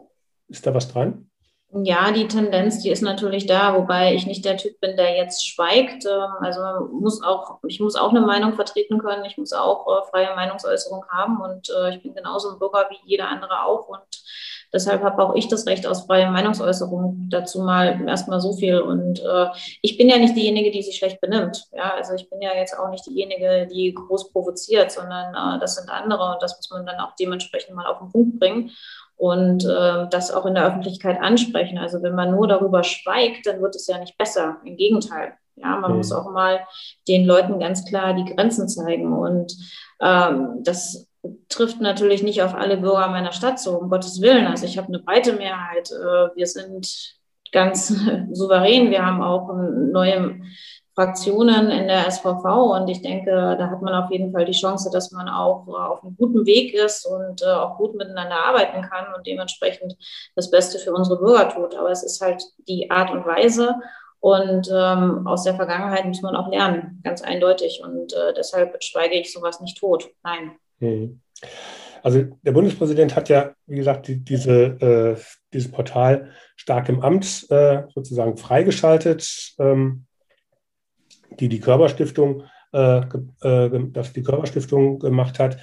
ist 0.49 0.67
da 0.67 0.75
was 0.75 0.89
dran? 0.89 1.31
Ja, 1.73 2.11
die 2.11 2.27
Tendenz, 2.27 2.83
die 2.83 2.91
ist 2.91 3.01
natürlich 3.01 3.47
da, 3.47 3.77
wobei 3.77 4.13
ich 4.15 4.27
nicht 4.27 4.45
der 4.45 4.57
Typ 4.57 4.81
bin, 4.81 4.97
der 4.97 5.17
jetzt 5.17 5.47
schweigt. 5.47 6.05
Ähm, 6.05 6.31
also 6.41 6.89
muss 6.93 7.23
auch, 7.23 7.61
ich 7.67 7.79
muss 7.79 7.95
auch 7.95 8.11
eine 8.11 8.23
Meinung 8.23 8.55
vertreten 8.55 8.99
können, 8.99 9.25
ich 9.25 9.39
muss 9.39 9.53
auch 9.53 9.87
äh, 9.87 10.11
freie 10.11 10.35
Meinungsäußerung 10.35 11.05
haben 11.09 11.41
und 11.41 11.71
äh, 11.71 11.95
ich 11.95 12.03
bin 12.03 12.13
genauso 12.13 12.51
ein 12.51 12.59
Bürger 12.59 12.89
wie 12.91 12.99
jeder 13.05 13.29
andere 13.29 13.65
auch 13.65 13.87
und 13.87 14.01
Deshalb 14.73 15.03
habe 15.03 15.23
auch 15.23 15.35
ich 15.35 15.49
das 15.49 15.67
Recht 15.67 15.87
aus 15.87 16.07
freier 16.07 16.31
Meinungsäußerung 16.31 17.29
dazu 17.31 17.61
mal 17.61 18.07
erstmal 18.07 18.41
so 18.41 18.53
viel. 18.53 18.81
Und 18.81 19.21
äh, 19.21 19.47
ich 19.83 19.99
bin 19.99 20.09
ja 20.09 20.19
nicht 20.19 20.37
diejenige, 20.37 20.71
die 20.71 20.83
sich 20.83 20.97
schlecht 20.97 21.21
benimmt. 21.21 21.67
Ja, 21.73 21.95
also 21.95 22.15
ich 22.15 22.29
bin 22.31 22.41
ja 22.41 22.55
jetzt 22.55 22.79
auch 22.79 22.91
nicht 22.91 23.07
diejenige, 23.07 23.67
die 23.67 23.93
groß 23.95 24.33
provoziert, 24.33 24.93
sondern 24.93 25.35
äh, 25.35 25.61
das 25.61 25.77
sind 25.77 25.91
andere 25.91 26.33
und 26.33 26.43
das 26.43 26.57
muss 26.57 26.71
man 26.71 26.87
dann 26.87 27.01
auch 27.01 27.15
dementsprechend 27.19 27.75
mal 27.75 27.87
auf 27.87 27.99
den 27.99 28.11
Punkt 28.11 28.39
bringen 28.39 28.71
und 29.17 29.65
äh, 29.67 30.07
das 30.09 30.33
auch 30.33 30.47
in 30.47 30.55
der 30.55 30.67
Öffentlichkeit 30.67 31.21
ansprechen. 31.21 31.77
Also 31.77 32.03
wenn 32.03 32.15
man 32.15 32.31
nur 32.31 32.49
darüber 32.49 32.83
schweigt, 32.83 33.47
dann 33.47 33.61
wird 33.61 33.77
es 33.77 33.87
ja 33.87 33.99
nicht 33.99 34.17
besser. 34.17 34.57
Im 34.65 34.77
Gegenteil. 34.77 35.35
Ja, 35.57 35.77
man 35.77 35.91
mhm. 35.91 35.97
muss 35.99 36.11
auch 36.11 36.31
mal 36.31 36.61
den 37.07 37.27
Leuten 37.27 37.59
ganz 37.59 37.85
klar 37.85 38.15
die 38.15 38.25
Grenzen 38.25 38.67
zeigen. 38.67 39.13
Und 39.13 39.55
ähm, 40.01 40.63
das 40.63 41.07
trifft 41.49 41.81
natürlich 41.81 42.23
nicht 42.23 42.43
auf 42.43 42.55
alle 42.55 42.77
Bürger 42.77 43.09
meiner 43.09 43.33
Stadt 43.33 43.61
so, 43.61 43.79
um 43.79 43.91
Gottes 43.91 44.21
Willen. 44.21 44.47
Also 44.47 44.67
ich 44.67 44.79
habe 44.79 44.89
eine 44.89 45.01
breite 45.01 45.35
Mehrheit. 45.35 45.91
Äh, 45.91 46.37
wir 46.37 46.47
sind 46.47 47.19
ganz 47.53 47.89
souverän. 48.33 48.91
Wir 48.91 49.05
haben 49.05 49.23
auch 49.23 49.53
neue 49.55 50.41
Fraktionen 50.95 51.71
in 51.71 51.89
der 51.89 52.11
SVV 52.11 52.45
und 52.75 52.89
ich 52.89 53.01
denke, 53.01 53.31
da 53.31 53.71
hat 53.71 53.81
man 53.81 53.95
auf 53.95 54.11
jeden 54.11 54.33
Fall 54.33 54.45
die 54.45 54.53
Chance, 54.53 54.91
dass 54.93 55.13
man 55.13 55.29
auch 55.29 55.67
äh, 55.69 55.71
auf 55.71 56.03
einem 56.03 56.17
guten 56.17 56.45
Weg 56.47 56.75
ist 56.75 57.07
und 57.07 57.43
äh, 57.43 57.47
auch 57.47 57.79
gut 57.79 57.95
miteinander 57.95 58.45
arbeiten 58.45 58.83
kann 58.83 59.07
und 59.17 59.27
dementsprechend 59.27 59.97
das 60.35 60.51
Beste 60.51 60.79
für 60.79 60.93
unsere 60.93 61.19
Bürger 61.19 61.49
tut. 61.49 61.75
Aber 61.75 61.91
es 61.91 62.03
ist 62.03 62.21
halt 62.21 62.43
die 62.69 62.91
Art 62.91 63.11
und 63.11 63.25
Weise 63.25 63.77
und 64.21 64.69
ähm, 64.71 65.27
aus 65.27 65.45
der 65.45 65.55
Vergangenheit 65.55 66.05
muss 66.05 66.21
man 66.21 66.37
auch 66.37 66.49
lernen, 66.51 67.01
ganz 67.03 67.23
eindeutig. 67.23 67.81
Und 67.83 68.13
äh, 68.13 68.35
deshalb 68.35 68.83
schweige 68.83 69.15
ich 69.15 69.33
sowas 69.33 69.61
nicht 69.61 69.79
tot. 69.79 70.09
Nein. 70.23 70.53
Mhm. 70.81 71.21
Also 72.03 72.25
der 72.43 72.53
Bundespräsident 72.53 73.15
hat 73.15 73.29
ja, 73.29 73.53
wie 73.67 73.77
gesagt, 73.77 74.09
die, 74.09 74.25
diese, 74.25 74.53
äh, 74.81 75.21
dieses 75.53 75.71
Portal 75.71 76.31
stark 76.57 76.89
im 76.89 77.01
Amt 77.01 77.47
äh, 77.51 77.83
sozusagen 77.95 78.37
freigeschaltet, 78.37 79.55
ähm, 79.59 80.07
die 81.39 81.49
die 81.49 81.61
Körperstiftung, 81.61 82.45
äh, 82.73 83.01
äh 83.43 83.91
das 83.93 84.13
die 84.13 84.23
Körperstiftung 84.23 84.99
gemacht 84.99 85.39
hat. 85.39 85.59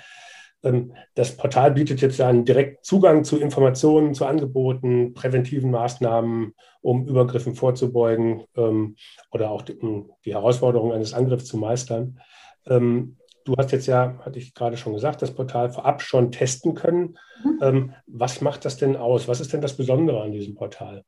Ähm, 0.63 0.93
das 1.15 1.36
Portal 1.36 1.71
bietet 1.71 2.01
jetzt 2.01 2.21
einen 2.21 2.45
direkten 2.45 2.83
Zugang 2.83 3.24
zu 3.24 3.39
Informationen, 3.39 4.13
zu 4.13 4.25
Angeboten, 4.25 5.13
präventiven 5.13 5.71
Maßnahmen, 5.71 6.53
um 6.81 7.07
Übergriffen 7.07 7.55
vorzubeugen 7.55 8.43
ähm, 8.55 8.95
oder 9.31 9.51
auch 9.51 9.63
die, 9.63 9.77
die 10.25 10.33
Herausforderung 10.33 10.93
eines 10.93 11.13
Angriffs 11.13 11.45
zu 11.45 11.57
meistern. 11.57 12.19
Ähm, 12.67 13.17
Du 13.48 13.56
hast 13.58 13.72
jetzt 13.72 13.88
ja, 13.88 14.20
hatte 14.25 14.39
ich 14.39 14.54
gerade 14.54 14.75
schon 14.75 14.94
gesagt, 14.94 15.22
das 15.22 15.34
Portal 15.34 15.70
vorab 15.70 16.01
schon 16.01 16.34
testen 16.34 16.75
können. 16.75 17.18
Mhm. 17.42 17.60
Ähm, 17.62 17.94
was 18.06 18.42
macht 18.42 18.66
das 18.66 18.75
denn 18.75 18.98
aus? 18.98 19.30
Was 19.30 19.39
ist 19.39 19.54
denn 19.54 19.62
das 19.62 19.77
Besondere 19.77 20.22
an 20.22 20.34
diesem 20.34 20.54
Portal? 20.54 21.06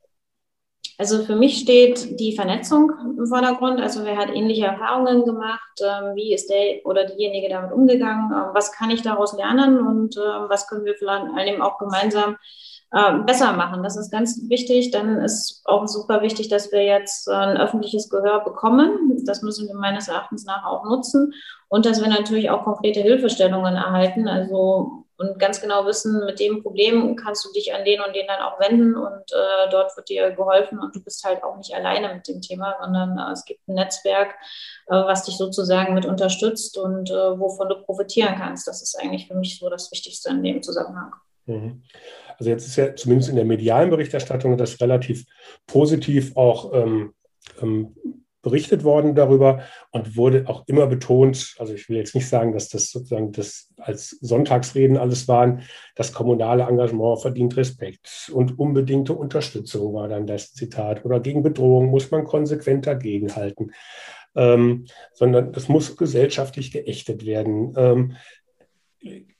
Also 0.99 1.23
für 1.23 1.37
mich 1.37 1.59
steht 1.59 2.19
die 2.19 2.35
Vernetzung 2.35 2.91
im 3.17 3.25
Vordergrund. 3.25 3.79
Also 3.79 4.03
wer 4.03 4.17
hat 4.17 4.35
ähnliche 4.35 4.65
Erfahrungen 4.65 5.23
gemacht? 5.23 5.81
Ähm, 5.81 6.13
wie 6.15 6.33
ist 6.33 6.49
der 6.49 6.85
oder 6.85 7.05
diejenige 7.05 7.47
damit 7.47 7.71
umgegangen? 7.71 8.29
Ähm, 8.33 8.49
was 8.53 8.73
kann 8.73 8.91
ich 8.91 9.01
daraus 9.01 9.31
lernen 9.37 9.79
und 9.79 10.17
äh, 10.17 10.49
was 10.49 10.67
können 10.67 10.83
wir 10.83 10.95
vor 10.95 11.09
allem 11.09 11.61
auch 11.61 11.77
gemeinsam 11.77 12.35
äh, 12.91 13.19
besser 13.19 13.53
machen. 13.53 13.81
Das 13.81 13.95
ist 13.95 14.11
ganz 14.11 14.41
wichtig. 14.49 14.91
Dann 14.91 15.19
ist 15.19 15.61
auch 15.63 15.87
super 15.87 16.21
wichtig, 16.21 16.49
dass 16.49 16.73
wir 16.73 16.83
jetzt 16.83 17.29
ein 17.29 17.55
öffentliches 17.55 18.09
Gehör 18.09 18.43
bekommen. 18.43 19.23
Das 19.25 19.41
müssen 19.41 19.69
wir 19.69 19.75
meines 19.75 20.09
Erachtens 20.09 20.43
nach 20.43 20.65
auch 20.65 20.83
nutzen 20.83 21.33
und 21.69 21.85
dass 21.85 22.01
wir 22.01 22.09
natürlich 22.09 22.49
auch 22.49 22.65
konkrete 22.65 22.99
Hilfestellungen 22.99 23.75
erhalten. 23.75 24.27
Also 24.27 25.05
und 25.19 25.37
ganz 25.37 25.59
genau 25.59 25.85
wissen, 25.85 26.25
mit 26.25 26.39
dem 26.39 26.63
Problem 26.63 27.17
kannst 27.17 27.43
du 27.43 27.51
dich 27.51 27.73
an 27.73 27.83
den 27.83 27.99
und 27.99 28.15
den 28.15 28.25
dann 28.25 28.39
auch 28.41 28.57
wenden 28.59 28.95
und 28.95 29.31
äh, 29.33 29.69
dort 29.69 29.95
wird 29.97 30.07
dir 30.07 30.31
geholfen 30.31 30.79
und 30.79 30.95
du 30.95 31.03
bist 31.03 31.25
halt 31.25 31.43
auch 31.43 31.57
nicht 31.57 31.75
alleine 31.75 32.13
mit 32.15 32.27
dem 32.29 32.41
Thema, 32.41 32.77
sondern 32.81 33.17
äh, 33.17 33.33
es 33.33 33.43
gibt 33.43 33.67
ein 33.67 33.75
Netzwerk, 33.75 34.29
äh, 34.87 34.93
was 34.93 35.25
dich 35.25 35.35
sozusagen 35.35 35.93
mit 35.93 36.05
unterstützt 36.05 36.77
und 36.77 37.11
äh, 37.11 37.37
wovon 37.37 37.67
du 37.67 37.83
profitieren 37.83 38.35
kannst. 38.37 38.65
Das 38.65 38.81
ist 38.81 38.97
eigentlich 38.97 39.27
für 39.27 39.35
mich 39.35 39.59
so 39.59 39.69
das 39.69 39.91
Wichtigste 39.91 40.29
in 40.29 40.41
dem 40.41 40.63
Zusammenhang. 40.63 41.11
Mhm. 41.47 41.83
Also 42.37 42.51
jetzt 42.51 42.65
ist 42.67 42.77
ja 42.77 42.95
zumindest 42.95 43.29
in 43.29 43.35
der 43.35 43.45
medialen 43.45 43.89
Berichterstattung 43.89 44.57
das 44.57 44.79
relativ 44.79 45.25
positiv 45.67 46.37
auch 46.37 46.73
ähm, 46.73 47.13
ähm, 47.61 47.93
berichtet 48.41 48.83
worden 48.83 49.15
darüber 49.15 49.63
und 49.91 50.15
wurde 50.15 50.45
auch 50.47 50.67
immer 50.67 50.87
betont, 50.87 51.55
also 51.59 51.73
ich 51.73 51.89
will 51.89 51.97
jetzt 51.97 52.15
nicht 52.15 52.27
sagen, 52.27 52.53
dass 52.53 52.69
das 52.69 52.89
sozusagen 52.89 53.31
das 53.31 53.73
als 53.77 54.11
Sonntagsreden 54.21 54.97
alles 54.97 55.27
waren, 55.27 55.63
das 55.95 56.13
kommunale 56.13 56.63
Engagement 56.63 57.21
verdient 57.21 57.57
Respekt 57.57 58.31
und 58.33 58.57
unbedingte 58.57 59.13
Unterstützung 59.13 59.93
war 59.93 60.07
dann 60.07 60.25
das 60.25 60.53
Zitat 60.53 61.03
oder 61.05 61.19
gegen 61.19 61.43
Bedrohung 61.43 61.87
muss 61.87 62.11
man 62.11 62.23
konsequent 62.23 62.87
dagegenhalten, 62.87 63.73
ähm, 64.35 64.85
sondern 65.13 65.51
das 65.51 65.67
muss 65.67 65.97
gesellschaftlich 65.97 66.71
geächtet 66.71 67.25
werden. 67.25 67.73
Ähm, 67.75 68.15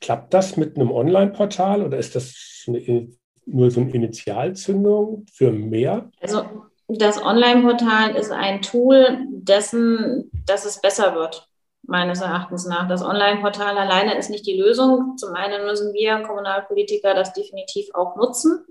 klappt 0.01 0.34
das 0.34 0.58
mit 0.58 0.75
einem 0.75 0.91
Online-Portal 0.91 1.84
oder 1.84 1.98
ist 1.98 2.15
das 2.15 2.65
eine, 2.68 3.10
nur 3.46 3.72
so 3.72 3.82
eine 3.82 3.91
Initialzündung 3.91 5.25
für 5.32 5.51
mehr? 5.51 6.12
Also 6.22 6.44
das 6.89 7.24
Online-Portal 7.24 8.15
ist 8.15 8.31
ein 8.31 8.62
Tool 8.62 9.19
dessen, 9.29 10.31
dass 10.46 10.65
es 10.65 10.81
besser 10.81 11.13
wird, 11.13 11.48
meines 11.84 12.22
Erachtens 12.22 12.65
nach. 12.65 12.88
Das 12.88 13.03
Online-Portal 13.03 13.77
alleine 13.77 14.17
ist 14.17 14.29
nicht 14.29 14.48
die 14.48 14.60
Lösung. 14.60 15.15
Zum 15.17 15.36
einen 15.36 15.65
müssen 15.65 15.93
wir 15.93 16.22
Kommunalpolitiker 16.22 17.13
das 17.13 17.34
definitiv 17.34 17.89
auch 17.93 18.15
nutzen 18.15 18.65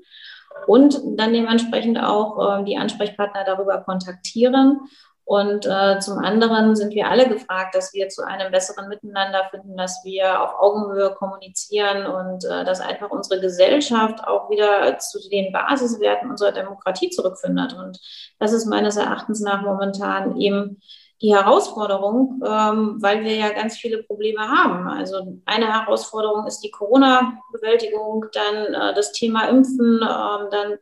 und 0.66 1.00
dann 1.16 1.32
dementsprechend 1.32 1.98
auch 1.98 2.60
äh, 2.60 2.64
die 2.64 2.76
Ansprechpartner 2.76 3.44
darüber 3.44 3.78
kontaktieren. 3.78 4.80
Und 5.28 5.66
äh, 5.66 5.98
zum 5.98 6.16
anderen 6.20 6.74
sind 6.74 6.94
wir 6.94 7.06
alle 7.06 7.28
gefragt, 7.28 7.74
dass 7.74 7.92
wir 7.92 8.08
zu 8.08 8.26
einem 8.26 8.50
besseren 8.50 8.88
Miteinander 8.88 9.46
finden, 9.50 9.76
dass 9.76 10.00
wir 10.02 10.42
auf 10.42 10.58
Augenhöhe 10.58 11.10
kommunizieren 11.10 12.06
und 12.06 12.46
äh, 12.46 12.64
dass 12.64 12.80
einfach 12.80 13.10
unsere 13.10 13.38
Gesellschaft 13.38 14.24
auch 14.26 14.48
wieder 14.48 14.96
zu 14.96 15.18
den 15.28 15.52
Basiswerten 15.52 16.30
unserer 16.30 16.52
Demokratie 16.52 17.10
zurückfindet. 17.10 17.74
Und 17.74 18.00
das 18.38 18.54
ist 18.54 18.64
meines 18.64 18.96
Erachtens 18.96 19.42
nach 19.42 19.60
momentan 19.60 20.40
eben 20.40 20.80
die 21.20 21.34
Herausforderung, 21.34 22.40
ähm, 22.46 22.96
weil 23.00 23.24
wir 23.24 23.34
ja 23.34 23.50
ganz 23.50 23.76
viele 23.76 24.02
Probleme 24.04 24.40
haben. 24.40 24.88
Also 24.88 25.40
eine 25.46 25.66
Herausforderung 25.66 26.46
ist 26.46 26.60
die 26.60 26.70
Corona-Bewältigung, 26.70 28.26
dann 28.32 28.74
äh, 28.74 28.94
das 28.94 29.12
Thema 29.12 29.48
Impfen, 29.48 30.00
äh, 30.00 30.50
dann 30.50 30.78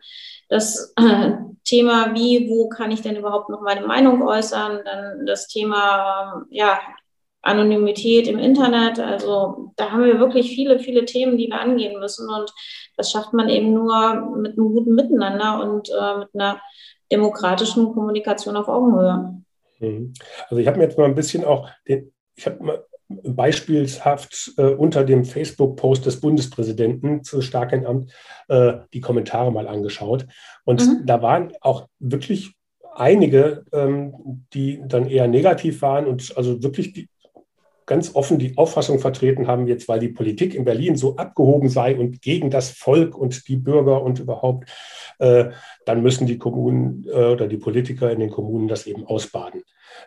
das 0.48 0.94
äh, 0.96 1.32
Thema, 1.64 2.14
wie, 2.14 2.50
wo 2.50 2.68
kann 2.68 2.90
ich 2.90 3.00
denn 3.02 3.16
überhaupt 3.16 3.48
noch 3.48 3.62
meine 3.62 3.86
Meinung 3.86 4.22
äußern, 4.22 4.80
dann 4.84 5.26
das 5.26 5.48
Thema, 5.48 6.34
ähm, 6.36 6.46
ja, 6.50 6.78
Anonymität 7.46 8.26
im 8.26 8.38
Internet. 8.38 8.98
Also 8.98 9.72
da 9.76 9.92
haben 9.92 10.04
wir 10.04 10.18
wirklich 10.18 10.54
viele, 10.54 10.78
viele 10.80 11.04
Themen, 11.04 11.38
die 11.38 11.46
wir 11.46 11.60
angehen 11.60 11.98
müssen. 12.00 12.28
Und 12.28 12.52
das 12.96 13.10
schafft 13.10 13.32
man 13.32 13.48
eben 13.48 13.72
nur 13.72 14.36
mit 14.36 14.58
einem 14.58 14.68
guten 14.72 14.94
Miteinander 14.94 15.60
und 15.62 15.88
äh, 15.88 16.18
mit 16.18 16.28
einer 16.34 16.60
demokratischen 17.10 17.92
Kommunikation 17.94 18.56
auf 18.56 18.68
Augenhöhe. 18.68 19.42
Mhm. 19.78 20.14
Also 20.48 20.58
ich 20.58 20.66
habe 20.66 20.78
mir 20.78 20.84
jetzt 20.84 20.98
mal 20.98 21.04
ein 21.04 21.14
bisschen 21.14 21.44
auch 21.44 21.68
den, 21.86 22.12
ich 22.34 22.46
habe 22.46 22.62
mal 22.62 22.84
beispielshaft 23.08 24.52
äh, 24.56 24.62
unter 24.62 25.04
dem 25.04 25.24
Facebook-Post 25.24 26.06
des 26.06 26.20
Bundespräsidenten 26.20 27.22
zu 27.22 27.40
Starkenamt 27.40 28.12
äh, 28.48 28.74
die 28.92 29.00
Kommentare 29.00 29.52
mal 29.52 29.68
angeschaut. 29.68 30.26
Und 30.64 30.84
mhm. 30.84 31.06
da 31.06 31.22
waren 31.22 31.52
auch 31.60 31.86
wirklich 32.00 32.54
einige, 32.94 33.64
ähm, 33.72 34.46
die 34.52 34.80
dann 34.84 35.06
eher 35.06 35.28
negativ 35.28 35.82
waren 35.82 36.06
und 36.06 36.36
also 36.36 36.62
wirklich 36.62 36.92
die, 36.94 37.08
ganz 37.86 38.14
offen 38.14 38.38
die 38.38 38.56
Auffassung 38.58 38.98
vertreten 38.98 39.46
haben, 39.46 39.66
jetzt 39.66 39.88
weil 39.88 40.00
die 40.00 40.08
Politik 40.08 40.54
in 40.54 40.64
Berlin 40.64 40.96
so 40.96 41.16
abgehoben 41.16 41.68
sei 41.68 41.96
und 41.96 42.20
gegen 42.20 42.50
das 42.50 42.70
Volk 42.70 43.16
und 43.16 43.48
die 43.48 43.56
Bürger 43.56 44.02
und 44.02 44.18
überhaupt, 44.18 44.68
äh, 45.18 45.50
dann 45.84 46.02
müssen 46.02 46.26
die 46.26 46.38
Kommunen 46.38 47.06
äh, 47.08 47.26
oder 47.26 47.46
die 47.46 47.56
Politiker 47.56 48.10
in 48.10 48.20
den 48.20 48.30
Kommunen 48.30 48.68
das 48.68 48.86
eben 48.86 49.06
ausbaden. 49.06 49.62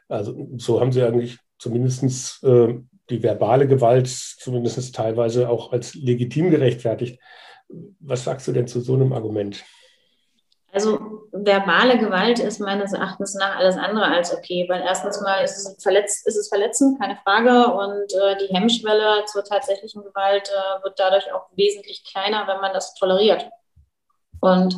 Also 0.07 0.49
so 0.57 0.81
haben 0.81 0.91
sie 0.91 1.03
eigentlich 1.03 1.37
zumindest 1.57 2.43
äh, 2.43 2.75
die 3.09 3.23
verbale 3.23 3.67
Gewalt 3.67 4.07
zumindest 4.07 4.93
teilweise 4.93 5.49
auch 5.49 5.71
als 5.71 5.95
legitim 5.95 6.51
gerechtfertigt. 6.51 7.19
Was 7.99 8.23
sagst 8.23 8.47
du 8.47 8.51
denn 8.51 8.67
zu 8.67 8.81
so 8.81 8.93
einem 8.93 9.13
Argument? 9.13 9.63
Also 10.71 11.27
verbale 11.31 11.97
Gewalt 11.97 12.39
ist 12.39 12.59
meines 12.59 12.93
Erachtens 12.93 13.33
nach 13.33 13.57
alles 13.57 13.75
andere 13.75 14.05
als 14.05 14.35
okay, 14.35 14.65
weil 14.69 14.81
erstens 14.81 15.19
mal 15.21 15.43
ist 15.43 15.57
es, 15.57 15.81
verletzt, 15.81 16.27
ist 16.27 16.37
es 16.37 16.47
verletzend, 16.47 16.99
keine 16.99 17.17
Frage, 17.17 17.73
und 17.73 18.13
äh, 18.13 18.37
die 18.37 18.53
Hemmschwelle 18.53 19.25
zur 19.25 19.43
tatsächlichen 19.43 20.03
Gewalt 20.03 20.49
äh, 20.49 20.83
wird 20.83 20.99
dadurch 20.99 21.31
auch 21.33 21.47
wesentlich 21.55 22.03
kleiner, 22.03 22.47
wenn 22.47 22.61
man 22.61 22.73
das 22.73 22.93
toleriert. 22.93 23.49
Und 24.41 24.75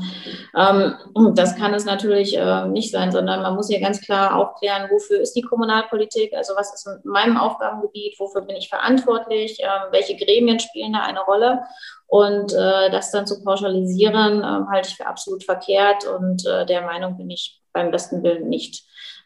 ähm, 0.56 0.96
das 1.36 1.56
kann 1.56 1.74
es 1.74 1.86
natürlich 1.86 2.36
äh, 2.38 2.68
nicht 2.68 2.91
sein, 2.91 3.12
sondern 3.12 3.41
man 3.41 3.56
muss 3.56 3.68
hier 3.68 3.80
ganz 3.80 4.01
klar 4.01 4.36
aufklären, 4.36 4.89
wofür 4.89 5.20
ist 5.20 5.34
die 5.34 5.41
Kommunalpolitik, 5.41 6.34
also 6.34 6.53
was 6.56 6.74
ist 6.74 6.88
in 6.88 7.12
meinem 7.12 7.38
Aufgabengebiet, 7.38 8.20
wofür 8.20 8.41
bin 8.41 8.56
ich 8.56 8.70
verantwortlich, 8.70 9.62
äh, 9.62 9.68
welche 9.91 10.15
Gremien 10.15 10.60
spielen 10.60 10.94
da 10.94 11.01
eine 11.01 11.22
Rolle. 11.22 11.62
Und 12.08 12.53
äh, 12.53 12.89
das 12.89 13.12
dann 13.12 13.27
zu 13.27 13.44
pauschalisieren, 13.44 14.41
äh, 14.41 14.72
halte 14.72 14.89
ich 14.89 14.98
für 14.98 15.08
absolut 15.08 15.44
verkehrt 15.44 16.06
und 16.06 16.46
äh, 16.46 16.65
der 16.65 16.82
Meinung 16.82 17.18
bin 17.18 17.30
ich 17.30 17.62
beim 17.72 17.91
besten 17.91 18.24
Willen 18.24 18.50
nicht. 18.50 18.84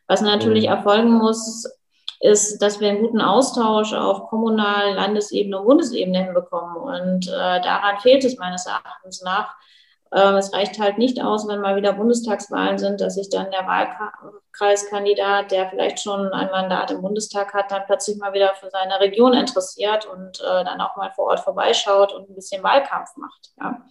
Was 0.07 0.21
natürlich 0.21 0.65
mhm. 0.65 0.71
erfolgen 0.71 1.11
muss, 1.13 1.65
ist, 2.19 2.61
dass 2.61 2.79
wir 2.79 2.89
einen 2.89 3.01
guten 3.01 3.21
Austausch 3.21 3.93
auf 3.93 4.27
Kommunal-, 4.29 4.93
Landesebene 4.93 5.59
und 5.59 5.65
Bundesebene 5.65 6.25
hinbekommen. 6.25 6.77
Und 6.77 7.27
äh, 7.27 7.61
daran 7.61 7.99
fehlt 7.99 8.23
es 8.23 8.37
meines 8.37 8.65
Erachtens 8.65 9.21
nach. 9.21 9.55
Ähm, 10.15 10.35
es 10.35 10.53
reicht 10.53 10.79
halt 10.79 10.97
nicht 10.97 11.21
aus, 11.21 11.45
wenn 11.45 11.59
mal 11.59 11.75
wieder 11.75 11.91
Bundestagswahlen 11.91 12.77
sind, 12.77 13.01
dass 13.01 13.15
sich 13.15 13.29
dann 13.29 13.51
der 13.51 13.67
Wahlkreiskandidat, 13.67 15.51
der 15.51 15.67
vielleicht 15.69 15.99
schon 15.99 16.31
ein 16.31 16.49
Mandat 16.51 16.91
im 16.91 17.01
Bundestag 17.01 17.53
hat, 17.53 17.69
dann 17.69 17.83
plötzlich 17.85 18.17
mal 18.17 18.31
wieder 18.31 18.53
für 18.55 18.69
seine 18.69 18.97
Region 19.01 19.33
interessiert 19.33 20.05
und 20.05 20.39
äh, 20.39 20.63
dann 20.63 20.79
auch 20.79 20.95
mal 20.95 21.11
vor 21.11 21.25
Ort 21.25 21.41
vorbeischaut 21.41 22.13
und 22.13 22.29
ein 22.29 22.35
bisschen 22.35 22.63
Wahlkampf 22.63 23.09
macht. 23.17 23.51
Ja. 23.59 23.81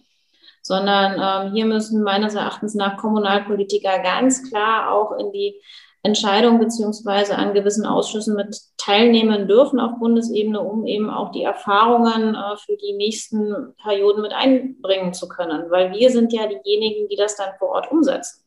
Sondern 0.63 1.45
ähm, 1.47 1.53
hier 1.53 1.65
müssen 1.65 2.01
meines 2.01 2.33
Erachtens 2.33 2.73
nach 2.73 2.97
Kommunalpolitiker 2.97 3.99
ganz 3.99 4.49
klar 4.49 4.91
auch 4.91 5.11
in 5.19 5.31
die 5.31 5.61
Entscheidungen 6.05 6.59
beziehungsweise 6.59 7.35
an 7.35 7.53
gewissen 7.53 7.85
Ausschüssen 7.85 8.35
mit 8.35 8.55
teilnehmen 8.77 9.47
dürfen 9.47 9.79
auf 9.79 9.97
Bundesebene, 9.99 10.61
um 10.61 10.85
eben 10.85 11.09
auch 11.09 11.31
die 11.31 11.43
Erfahrungen 11.43 12.35
äh, 12.35 12.57
für 12.57 12.77
die 12.77 12.93
nächsten 12.93 13.75
Perioden 13.81 14.21
mit 14.21 14.31
einbringen 14.31 15.13
zu 15.13 15.27
können. 15.27 15.71
Weil 15.71 15.91
wir 15.91 16.11
sind 16.11 16.31
ja 16.31 16.47
diejenigen, 16.47 17.09
die 17.09 17.15
das 17.15 17.35
dann 17.35 17.55
vor 17.57 17.69
Ort 17.69 17.91
umsetzen. 17.91 18.43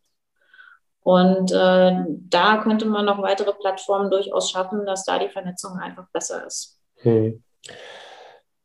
Und 1.03 1.51
äh, 1.51 1.93
da 2.07 2.59
könnte 2.63 2.87
man 2.87 3.07
noch 3.07 3.23
weitere 3.23 3.53
Plattformen 3.53 4.11
durchaus 4.11 4.51
schaffen, 4.51 4.87
dass 4.87 5.05
da 5.05 5.19
die 5.19 5.31
Vernetzung 5.31 5.79
einfach 5.79 6.07
besser 6.13 6.47
ist. 6.47 6.79
Hm. 6.99 7.43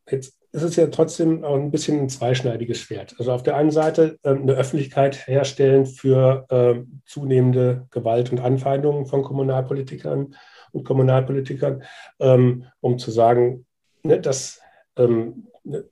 Jetzt 0.08 0.36
ist 0.54 0.62
es 0.62 0.76
ja 0.76 0.86
trotzdem 0.86 1.42
auch 1.42 1.56
ein 1.56 1.72
bisschen 1.72 1.98
ein 1.98 2.08
zweischneidiges 2.08 2.78
Schwert. 2.78 3.16
Also 3.18 3.32
auf 3.32 3.42
der 3.42 3.56
einen 3.56 3.72
Seite 3.72 4.20
äh, 4.22 4.30
eine 4.30 4.52
Öffentlichkeit 4.52 5.26
herstellen 5.26 5.84
für 5.84 6.46
äh, 6.48 6.80
zunehmende 7.06 7.88
Gewalt 7.90 8.30
und 8.30 8.38
Anfeindungen 8.38 9.06
von 9.06 9.24
Kommunalpolitikern 9.24 10.36
und 10.70 10.84
Kommunalpolitikern, 10.84 11.82
ähm, 12.20 12.66
um 12.80 13.00
zu 13.00 13.10
sagen, 13.10 13.66
ne, 14.04 14.20
dass, 14.20 14.60
ähm, 14.96 15.48
ne, 15.64 15.86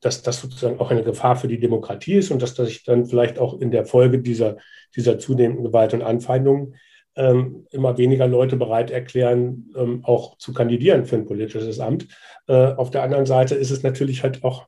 dass 0.00 0.22
das 0.22 0.40
sozusagen 0.40 0.80
auch 0.80 0.90
eine 0.90 1.04
Gefahr 1.04 1.36
für 1.36 1.48
die 1.48 1.60
Demokratie 1.60 2.14
ist 2.14 2.32
und 2.32 2.42
dass 2.42 2.54
das 2.54 2.66
sich 2.66 2.82
dann 2.82 3.06
vielleicht 3.06 3.38
auch 3.38 3.60
in 3.60 3.70
der 3.70 3.86
Folge 3.86 4.18
dieser, 4.18 4.56
dieser 4.96 5.20
zunehmenden 5.20 5.62
Gewalt 5.62 5.94
und 5.94 6.02
Anfeindungen 6.02 6.74
ähm, 7.16 7.66
immer 7.70 7.96
weniger 7.98 8.26
Leute 8.26 8.56
bereit 8.56 8.90
erklären, 8.90 9.70
ähm, 9.76 10.04
auch 10.04 10.36
zu 10.38 10.52
kandidieren 10.52 11.04
für 11.04 11.16
ein 11.16 11.26
politisches 11.26 11.80
Amt. 11.80 12.08
Äh, 12.48 12.72
auf 12.74 12.90
der 12.90 13.02
anderen 13.02 13.26
Seite 13.26 13.54
ist 13.54 13.70
es 13.70 13.82
natürlich 13.82 14.22
halt 14.22 14.42
auch, 14.44 14.66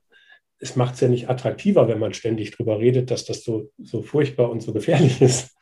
es 0.59 0.76
macht 0.76 0.95
es 0.95 1.00
ja 1.00 1.09
nicht 1.09 1.29
attraktiver, 1.29 1.88
wenn 1.88 1.99
man 1.99 2.15
ständig 2.15 2.53
darüber 2.53 2.79
redet, 2.79 3.11
dass 3.11 3.25
das 3.25 3.43
so, 3.43 3.71
so 3.79 4.03
furchtbar 4.03 4.50
und 4.50 4.62
so 4.62 4.73
gefährlich 4.73 5.21
ist, 5.21 5.57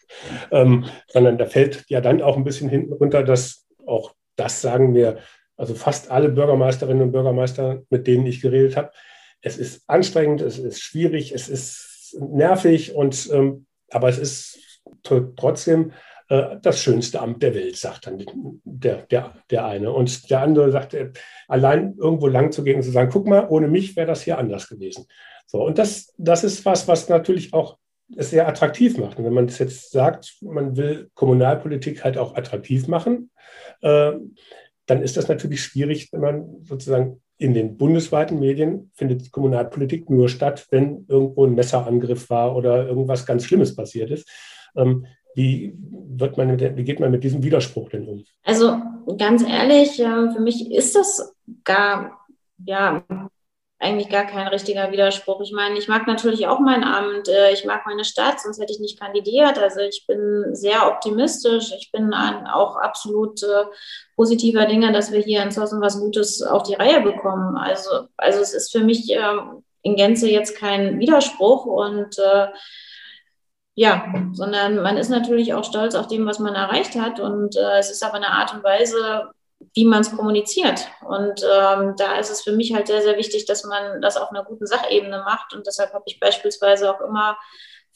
ähm, 0.51 0.85
sondern 1.09 1.39
da 1.39 1.47
fällt 1.47 1.85
ja 1.89 2.01
dann 2.01 2.23
auch 2.23 2.37
ein 2.37 2.45
bisschen 2.45 2.69
hinten 2.69 2.93
runter, 2.93 3.23
dass 3.23 3.67
auch 3.87 4.15
das 4.37 4.61
sagen 4.61 4.95
wir, 4.95 5.19
also 5.57 5.75
fast 5.75 6.11
alle 6.11 6.29
Bürgermeisterinnen 6.29 7.03
und 7.03 7.13
Bürgermeister, 7.13 7.83
mit 7.91 8.07
denen 8.07 8.27
ich 8.27 8.41
geredet 8.41 8.77
habe, 8.77 8.91
es 9.41 9.59
ist 9.59 9.89
anstrengend, 9.89 10.41
es 10.41 10.59
ist 10.59 10.81
schwierig, 10.81 11.33
es 11.33 11.49
ist 11.49 12.17
nervig 12.19 12.95
und 12.95 13.29
ähm, 13.33 13.67
aber 13.91 14.09
es 14.09 14.19
ist 14.19 14.59
trotzdem 15.03 15.93
äh, 16.29 16.57
das 16.63 16.81
schönste 16.81 17.21
Amt 17.21 17.43
der 17.43 17.55
Welt, 17.55 17.77
sagt 17.77 18.07
dann 18.07 18.25
der, 18.65 19.03
der, 19.07 19.35
der 19.51 19.67
eine. 19.67 19.93
Und 19.93 20.31
der 20.31 20.41
andere 20.41 20.71
sagt, 20.71 20.95
äh, 20.95 21.13
allein 21.49 21.95
irgendwo 21.97 22.27
lang 22.27 22.53
zu 22.53 22.65
gehen 22.65 22.77
und 22.77 22.83
zu 22.83 22.91
sagen, 22.91 23.11
guck 23.13 23.27
mal, 23.27 23.47
ohne 23.49 23.69
mich 23.69 23.97
wäre 23.97 24.07
das 24.07 24.23
hier 24.23 24.39
anders 24.39 24.69
gewesen. 24.69 25.07
So, 25.47 25.65
und 25.65 25.79
das, 25.79 26.15
das 26.17 26.45
ist 26.45 26.65
was, 26.65 26.89
was 26.89 27.09
natürlich 27.09 27.53
auch 27.53 27.79
es 28.17 28.31
sehr 28.31 28.47
attraktiv 28.49 28.99
macht. 28.99 29.19
Und 29.19 29.25
wenn 29.25 29.33
man 29.33 29.47
es 29.47 29.59
jetzt 29.59 29.91
sagt, 29.91 30.37
man 30.41 30.77
will 30.77 31.11
Kommunalpolitik 31.15 32.05
halt 32.05 32.19
auch 32.19 32.37
attraktiv 32.37 32.87
machen, 32.89 33.31
äh, 33.81 34.13
dann 34.87 35.03
ist 35.03 35.17
das 35.17 35.29
natürlich 35.29 35.63
schwierig, 35.63 36.13
wenn 36.13 36.21
man 36.21 36.65
sozusagen 36.65 37.23
in 37.37 37.55
den 37.55 37.77
bundesweiten 37.77 38.39
Medien 38.39 38.91
findet 38.95 39.33
Kommunalpolitik 39.33 40.09
nur 40.09 40.29
statt, 40.29 40.67
wenn 40.71 41.05
irgendwo 41.09 41.47
ein 41.47 41.55
Messerangriff 41.55 42.31
war 42.31 42.55
oder 42.55 42.87
irgendwas 42.87 43.27
ganz 43.27 43.45
Schlimmes 43.45 43.75
passiert 43.75 44.11
ist. 44.11 44.29
Ähm, 44.77 45.07
wie, 45.35 45.77
wird 46.17 46.37
man, 46.37 46.59
wie 46.59 46.85
geht 46.85 47.01
man 47.01 47.11
mit 47.11 47.25
diesem 47.25 47.43
Widerspruch 47.43 47.91
denn 47.91 48.09
um? 48.09 48.25
Also 48.45 48.81
ganz 49.19 49.43
ehrlich, 49.43 49.97
für 49.97 50.41
mich 50.41 50.71
ist 50.71 50.95
das 50.95 51.35
gar 51.65 52.25
ja, 52.65 53.05
eigentlich 53.79 54.09
gar 54.09 54.25
kein 54.25 54.49
richtiger 54.49 54.91
Widerspruch. 54.93 55.41
Ich 55.43 55.53
meine, 55.53 55.79
ich 55.79 55.89
mag 55.89 56.07
natürlich 56.07 56.47
auch 56.47 56.59
mein 56.59 56.85
Amt, 56.85 57.29
äh, 57.29 57.53
ich 57.53 57.65
mag 57.65 57.85
meine 57.87 58.05
Stadt, 58.05 58.41
sonst 58.41 58.59
hätte 58.59 58.73
ich 58.73 58.81
nicht 58.81 58.99
kandidiert. 58.99 59.59
Also 59.59 59.81
ich 59.81 60.05
bin 60.07 60.55
sehr 60.55 60.87
optimistisch. 60.87 61.73
Ich 61.79 61.93
bin 61.93 62.15
auch 62.15 62.77
absolut 62.77 63.43
äh, 63.43 63.65
positiver 64.17 64.67
Dinge, 64.67 64.93
dass 64.93 65.13
wir 65.13 65.21
hier 65.21 65.43
in 65.43 65.51
Zossen 65.51 65.81
was 65.81 66.01
Gutes 66.01 66.43
auf 66.43 66.63
die 66.63 66.75
Reihe 66.75 67.03
bekommen. 67.03 67.57
Also, 67.57 68.09
also 68.17 68.41
es 68.41 68.55
ist 68.55 68.73
für 68.73 68.83
mich 68.83 69.11
ähm, 69.11 69.63
in 69.83 69.97
Gänze 69.97 70.31
jetzt 70.31 70.57
kein 70.57 70.99
Widerspruch 70.99 71.67
und 71.67 72.19
äh, 72.19 72.47
ja, 73.75 74.13
sondern 74.33 74.83
man 74.83 74.97
ist 74.97 75.09
natürlich 75.09 75.53
auch 75.55 75.65
stolz 75.65 75.95
auf 75.95 76.07
dem, 76.07 76.27
was 76.27 76.39
man 76.39 76.55
erreicht 76.55 76.95
hat. 76.95 77.19
Und 77.19 77.57
äh, 77.57 77.79
es 77.79 77.91
ist 77.91 78.05
aber 78.05 78.15
eine 78.15 78.29
Art 78.29 78.55
und 78.55 78.63
Weise, 78.63 79.31
wie 79.75 79.85
man 79.85 80.03
es 80.03 80.15
kommuniziert. 80.15 80.89
Und 81.07 81.43
ähm, 81.43 81.95
da 81.97 82.19
ist 82.19 82.31
es 82.31 82.43
für 82.43 82.53
mich 82.53 82.73
halt 82.73 82.87
sehr, 82.87 83.03
sehr 83.03 83.17
wichtig, 83.17 83.47
dass 83.47 83.65
man 83.65 84.01
das 84.01 84.17
auf 84.17 84.31
einer 84.31 84.45
guten 84.45 84.67
Sachebene 84.67 85.19
macht. 85.25 85.55
Und 85.55 85.67
deshalb 85.67 85.93
habe 85.93 86.05
ich 86.07 86.21
beispielsweise 86.21 86.95
auch 86.95 87.01
immer 87.01 87.37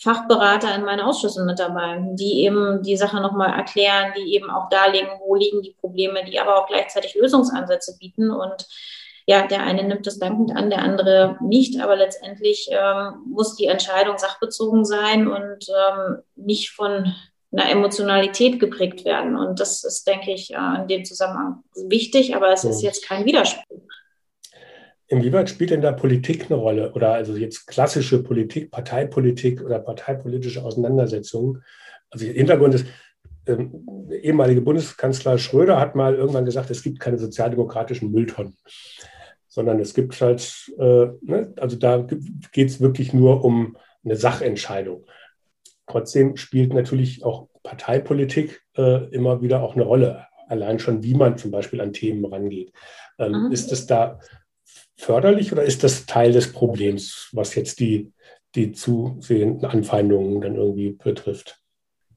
Fachberater 0.01 0.75
in 0.75 0.85
meinen 0.85 1.01
Ausschüssen 1.01 1.47
mit 1.47 1.59
dabei, 1.59 1.99
die 2.13 2.45
eben 2.45 2.83
die 2.83 2.97
Sache 2.97 3.21
nochmal 3.21 3.53
erklären, 3.53 4.13
die 4.17 4.35
eben 4.35 4.51
auch 4.51 4.69
darlegen, 4.69 5.11
wo 5.21 5.35
liegen 5.35 5.63
die 5.63 5.77
Probleme, 5.81 6.25
die 6.25 6.39
aber 6.39 6.57
auch 6.57 6.67
gleichzeitig 6.67 7.15
Lösungsansätze 7.15 7.97
bieten. 7.99 8.31
Und 8.31 8.67
ja, 9.29 9.47
der 9.47 9.63
eine 9.63 9.85
nimmt 9.85 10.07
das 10.07 10.19
dankend 10.19 10.57
an, 10.57 10.71
der 10.71 10.79
andere 10.79 11.37
nicht, 11.43 11.83
aber 11.83 11.97
letztendlich 11.97 12.71
ähm, 12.71 13.13
muss 13.27 13.57
die 13.57 13.67
Entscheidung 13.67 14.17
sachbezogen 14.17 14.87
sein 14.87 15.29
und 15.29 15.69
ähm, 15.69 16.17
nicht 16.35 16.71
von 16.71 17.13
einer 17.53 17.71
Emotionalität 17.71 18.59
geprägt 18.59 19.05
werden. 19.05 19.37
Und 19.37 19.61
das 19.61 19.85
ist, 19.85 20.09
denke 20.09 20.33
ich, 20.33 20.55
äh, 20.55 20.81
in 20.81 20.89
dem 20.89 21.05
Zusammenhang 21.05 21.63
wichtig, 21.75 22.35
aber 22.35 22.51
es 22.55 22.65
ist 22.65 22.81
jetzt 22.81 23.07
kein 23.07 23.27
Widerspruch. 23.27 23.83
Inwieweit 25.09 25.51
spielt 25.51 25.71
denn 25.73 25.83
da 25.83 25.93
Politik 25.93 26.47
eine 26.47 26.59
Rolle 26.59 26.93
oder 26.95 27.13
also 27.13 27.37
jetzt 27.37 27.67
klassische 27.67 28.23
Politik, 28.23 28.71
Parteipolitik 28.71 29.61
oder 29.63 29.79
parteipolitische 29.79 30.65
Auseinandersetzungen? 30.65 31.63
Also 32.09 32.25
der 32.25 32.35
Hintergrund 32.35 32.77
ist, 32.77 32.87
ähm, 33.47 33.85
der 34.09 34.25
ehemalige 34.25 34.63
Bundeskanzler 34.63 35.37
Schröder 35.37 35.79
hat 35.79 35.95
mal 35.95 36.15
irgendwann 36.15 36.47
gesagt, 36.47 36.71
es 36.71 36.83
gibt 36.83 36.99
keine 36.99 37.19
sozialdemokratischen 37.19 38.11
Mülltonnen, 38.11 38.57
sondern 39.49 39.81
es 39.81 39.95
gibt 39.95 40.21
halt, 40.21 40.73
äh, 40.79 41.09
ne, 41.23 41.53
also 41.57 41.77
da 41.77 42.07
geht 42.53 42.69
es 42.69 42.81
wirklich 42.81 43.13
nur 43.13 43.45
um 43.45 43.77
eine 44.05 44.17
Sachentscheidung. 44.17 45.07
Trotzdem 45.87 46.37
spielt 46.37 46.75
natürlich 46.75 47.25
auch 47.25 47.49
Parteipolitik 47.63 48.63
äh, 48.77 49.07
immer 49.09 49.41
wieder 49.43 49.63
auch 49.63 49.75
eine 49.75 49.85
Rolle. 49.85 50.27
Allein 50.47 50.79
schon, 50.79 51.03
wie 51.03 51.15
man 51.15 51.37
zum 51.37 51.51
Beispiel 51.51 51.81
an 51.81 51.93
Themen 51.93 52.25
rangeht. 52.25 52.73
Ähm, 53.19 53.47
mhm. 53.47 53.53
Ist 53.53 53.73
es 53.73 53.87
da 53.87 54.21
förderlich 54.97 55.53
oder 55.53 55.63
ist 55.63 55.85
das 55.85 56.07
Teil 56.07 56.33
des 56.33 56.53
Problems, 56.53 57.29
was 57.33 57.55
jetzt 57.55 57.81
die, 57.81 58.13
die 58.55 58.73
zusehenden 58.73 59.69
Anfeindungen 59.69 60.41
dann 60.41 60.57
irgendwie 60.57 60.91
betrifft? 60.91 61.61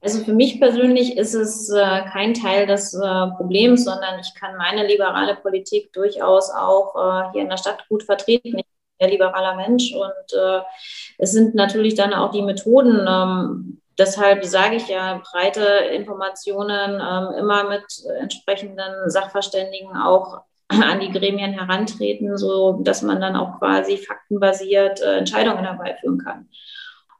Also 0.02 0.24
für 0.24 0.32
mich 0.32 0.60
persönlich 0.60 1.16
ist 1.16 1.34
es 1.34 1.70
äh, 1.70 2.02
kein 2.12 2.34
Teil 2.34 2.66
des 2.66 2.92
äh, 2.92 3.26
Problems, 3.36 3.84
sondern 3.84 4.18
ich 4.18 4.34
kann 4.34 4.56
meine 4.56 4.84
liberale 4.84 5.36
Politik 5.36 5.92
durchaus 5.92 6.50
auch 6.50 6.96
äh, 6.96 7.32
hier 7.32 7.42
in 7.42 7.48
der 7.48 7.56
Stadt 7.56 7.88
gut 7.88 8.02
vertreten. 8.02 8.48
Ich 8.48 8.54
bin 8.54 8.64
ein 9.00 9.10
liberaler 9.10 9.54
Mensch 9.54 9.94
und 9.94 10.36
äh, 10.36 10.60
es 11.18 11.30
sind 11.30 11.54
natürlich 11.54 11.94
dann 11.94 12.14
auch 12.14 12.32
die 12.32 12.42
Methoden. 12.42 13.06
Ähm, 13.08 13.80
deshalb 13.96 14.44
sage 14.44 14.74
ich 14.74 14.88
ja, 14.88 15.22
breite 15.30 15.64
Informationen 15.92 17.00
ähm, 17.00 17.38
immer 17.38 17.68
mit 17.68 17.84
entsprechenden 18.20 19.08
Sachverständigen 19.08 19.96
auch 19.96 20.40
an 20.68 20.98
die 20.98 21.12
Gremien 21.12 21.52
herantreten, 21.52 22.36
so 22.36 22.80
dass 22.82 23.02
man 23.02 23.20
dann 23.20 23.36
auch 23.36 23.60
quasi 23.60 23.98
faktenbasiert 23.98 25.00
äh, 25.00 25.18
Entscheidungen 25.18 25.64
herbeiführen 25.64 26.18
kann. 26.18 26.48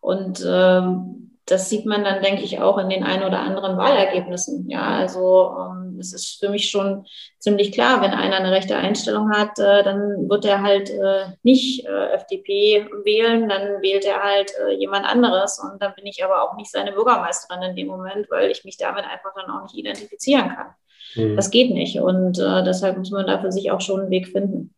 Und 0.00 0.44
ähm, 0.44 1.31
das 1.46 1.68
sieht 1.68 1.86
man 1.86 2.04
dann, 2.04 2.22
denke 2.22 2.42
ich, 2.42 2.60
auch 2.60 2.78
in 2.78 2.88
den 2.88 3.02
ein 3.02 3.24
oder 3.24 3.40
anderen 3.40 3.76
Wahlergebnissen. 3.76 4.68
Ja, 4.70 4.82
also 4.82 5.54
ähm, 5.58 5.98
es 5.98 6.12
ist 6.12 6.38
für 6.38 6.48
mich 6.48 6.70
schon 6.70 7.04
ziemlich 7.38 7.72
klar, 7.72 8.00
wenn 8.00 8.12
einer 8.12 8.36
eine 8.36 8.52
rechte 8.52 8.76
Einstellung 8.76 9.30
hat, 9.32 9.58
äh, 9.58 9.82
dann 9.82 10.28
wird 10.28 10.44
er 10.44 10.62
halt 10.62 10.90
äh, 10.90 11.26
nicht 11.42 11.84
äh, 11.84 12.12
FDP 12.14 12.86
wählen, 13.04 13.48
dann 13.48 13.82
wählt 13.82 14.04
er 14.04 14.22
halt 14.22 14.52
äh, 14.64 14.74
jemand 14.74 15.04
anderes. 15.04 15.58
Und 15.58 15.82
dann 15.82 15.94
bin 15.96 16.06
ich 16.06 16.24
aber 16.24 16.42
auch 16.42 16.56
nicht 16.56 16.70
seine 16.70 16.92
Bürgermeisterin 16.92 17.62
in 17.62 17.76
dem 17.76 17.88
Moment, 17.88 18.30
weil 18.30 18.50
ich 18.50 18.64
mich 18.64 18.76
damit 18.76 19.04
einfach 19.04 19.34
dann 19.34 19.50
auch 19.50 19.62
nicht 19.62 19.76
identifizieren 19.76 20.48
kann. 20.48 20.66
Mhm. 21.16 21.36
Das 21.36 21.50
geht 21.50 21.72
nicht. 21.72 21.98
Und 21.98 22.38
äh, 22.38 22.62
deshalb 22.62 22.98
muss 22.98 23.10
man 23.10 23.26
da 23.26 23.40
für 23.40 23.50
sich 23.50 23.72
auch 23.72 23.80
schon 23.80 24.00
einen 24.00 24.10
Weg 24.10 24.28
finden. 24.28 24.74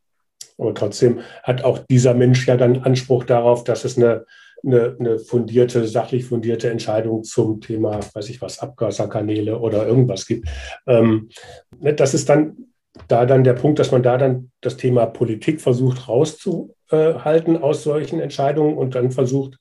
Aber 0.57 0.73
trotzdem 0.73 1.21
hat 1.43 1.63
auch 1.63 1.79
dieser 1.79 2.15
Mensch 2.15 2.47
ja 2.47 2.57
dann 2.57 2.83
Anspruch 2.85 3.25
darauf, 3.25 3.65
dass 3.65 3.85
es 3.85 3.99
eine 3.99 4.25
eine, 4.65 4.97
eine 4.99 5.19
fundierte, 5.19 5.87
sachlich 5.87 6.25
fundierte 6.25 6.71
Entscheidung 6.71 7.25
zum 7.25 7.61
Thema, 7.61 8.01
weiß 8.15 8.29
ich 8.31 8.41
was, 8.43 8.59
Abgaskanäle 8.59 9.59
oder 9.59 9.87
irgendwas 9.87 10.27
gibt. 10.27 10.49
Ähm, 10.87 11.29
ne, 11.79 11.95
das 11.95 12.15
ist 12.15 12.29
dann 12.29 12.69
da 13.09 13.27
dann 13.27 13.45
der 13.45 13.55
Punkt, 13.55 13.79
dass 13.79 13.91
man 13.91 14.03
da 14.03 14.17
dann 14.19 14.51
das 14.61 14.77
Thema 14.77 15.07
Politik 15.07 15.61
versucht 15.61 16.09
rauszuhalten 16.09 17.57
aus 17.57 17.83
solchen 17.83 18.21
Entscheidungen 18.21 18.77
und 18.77 18.95
dann 18.95 19.11
versucht, 19.11 19.59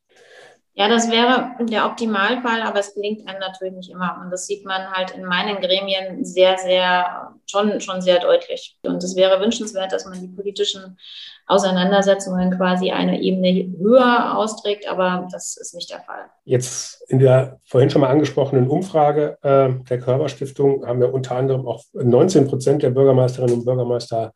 ja, 0.75 0.87
das 0.87 1.11
wäre 1.11 1.51
der 1.59 1.85
Optimalfall, 1.85 2.63
aber 2.63 2.79
es 2.79 2.95
gelingt 2.95 3.27
einem 3.27 3.39
natürlich 3.39 3.75
nicht 3.75 3.91
immer. 3.91 4.19
Und 4.23 4.31
das 4.31 4.47
sieht 4.47 4.65
man 4.65 4.89
halt 4.91 5.11
in 5.11 5.23
meinen 5.23 5.61
Gremien 5.61 6.25
sehr, 6.25 6.57
sehr, 6.57 7.35
schon, 7.45 7.79
schon 7.79 8.01
sehr 8.01 8.19
deutlich. 8.19 8.79
Und 8.81 9.03
es 9.03 9.15
wäre 9.15 9.39
wünschenswert, 9.39 9.91
dass 9.91 10.05
man 10.05 10.19
die 10.19 10.35
politischen 10.35 10.97
Auseinandersetzungen 11.45 12.57
quasi 12.57 12.89
eine 12.89 13.21
Ebene 13.21 13.71
höher 13.77 14.35
austrägt, 14.35 14.89
aber 14.89 15.27
das 15.31 15.57
ist 15.57 15.75
nicht 15.75 15.91
der 15.91 15.99
Fall. 15.99 16.25
Jetzt 16.43 17.03
in 17.07 17.19
der 17.19 17.59
vorhin 17.65 17.91
schon 17.91 18.01
mal 18.01 18.09
angesprochenen 18.09 18.67
Umfrage 18.67 19.37
äh, 19.43 19.69
der 19.87 19.99
Körperstiftung 19.99 20.87
haben 20.87 21.01
wir 21.01 21.13
unter 21.13 21.35
anderem 21.35 21.67
auch 21.67 21.83
19 21.93 22.47
Prozent 22.47 22.81
der 22.81 22.89
Bürgermeisterinnen 22.89 23.59
und 23.59 23.65
Bürgermeister 23.65 24.33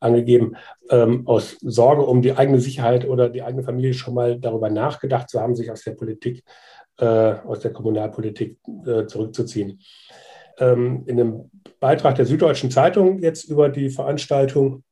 angegeben, 0.00 0.56
ähm, 0.90 1.26
aus 1.26 1.56
Sorge 1.60 2.02
um 2.02 2.22
die 2.22 2.36
eigene 2.36 2.60
Sicherheit 2.60 3.06
oder 3.06 3.28
die 3.28 3.42
eigene 3.42 3.62
Familie 3.62 3.94
schon 3.94 4.14
mal 4.14 4.38
darüber 4.38 4.70
nachgedacht 4.70 5.28
zu 5.28 5.40
haben, 5.40 5.56
sich 5.56 5.70
aus 5.70 5.82
der 5.82 5.92
Politik, 5.92 6.44
äh, 6.98 7.04
aus 7.04 7.60
der 7.60 7.72
Kommunalpolitik 7.72 8.58
äh, 8.86 9.06
zurückzuziehen. 9.06 9.80
Ähm, 10.58 11.04
in 11.06 11.20
einem 11.20 11.50
Beitrag 11.80 12.16
der 12.16 12.26
Süddeutschen 12.26 12.70
Zeitung 12.70 13.20
jetzt 13.20 13.44
über 13.44 13.68
die 13.68 13.90
Veranstaltung 13.90 14.84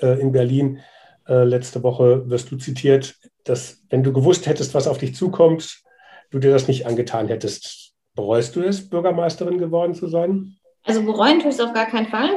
äh, 0.00 0.20
in 0.20 0.32
Berlin 0.32 0.80
äh, 1.28 1.44
letzte 1.44 1.82
Woche 1.82 2.28
wirst 2.28 2.50
du 2.50 2.56
zitiert, 2.56 3.16
dass 3.44 3.82
wenn 3.90 4.02
du 4.02 4.12
gewusst 4.12 4.46
hättest, 4.46 4.74
was 4.74 4.88
auf 4.88 4.98
dich 4.98 5.14
zukommt, 5.14 5.82
du 6.30 6.38
dir 6.38 6.50
das 6.50 6.68
nicht 6.68 6.86
angetan 6.86 7.28
hättest. 7.28 7.92
Bereust 8.14 8.56
du 8.56 8.62
es, 8.62 8.88
Bürgermeisterin 8.88 9.58
geworden 9.58 9.94
zu 9.94 10.08
sein? 10.08 10.56
Also 10.84 11.02
bereuen 11.04 11.38
tue 11.38 11.50
ich 11.50 11.54
es 11.54 11.60
auf 11.60 11.72
gar 11.72 11.86
keinen 11.86 12.08
Fall. 12.08 12.30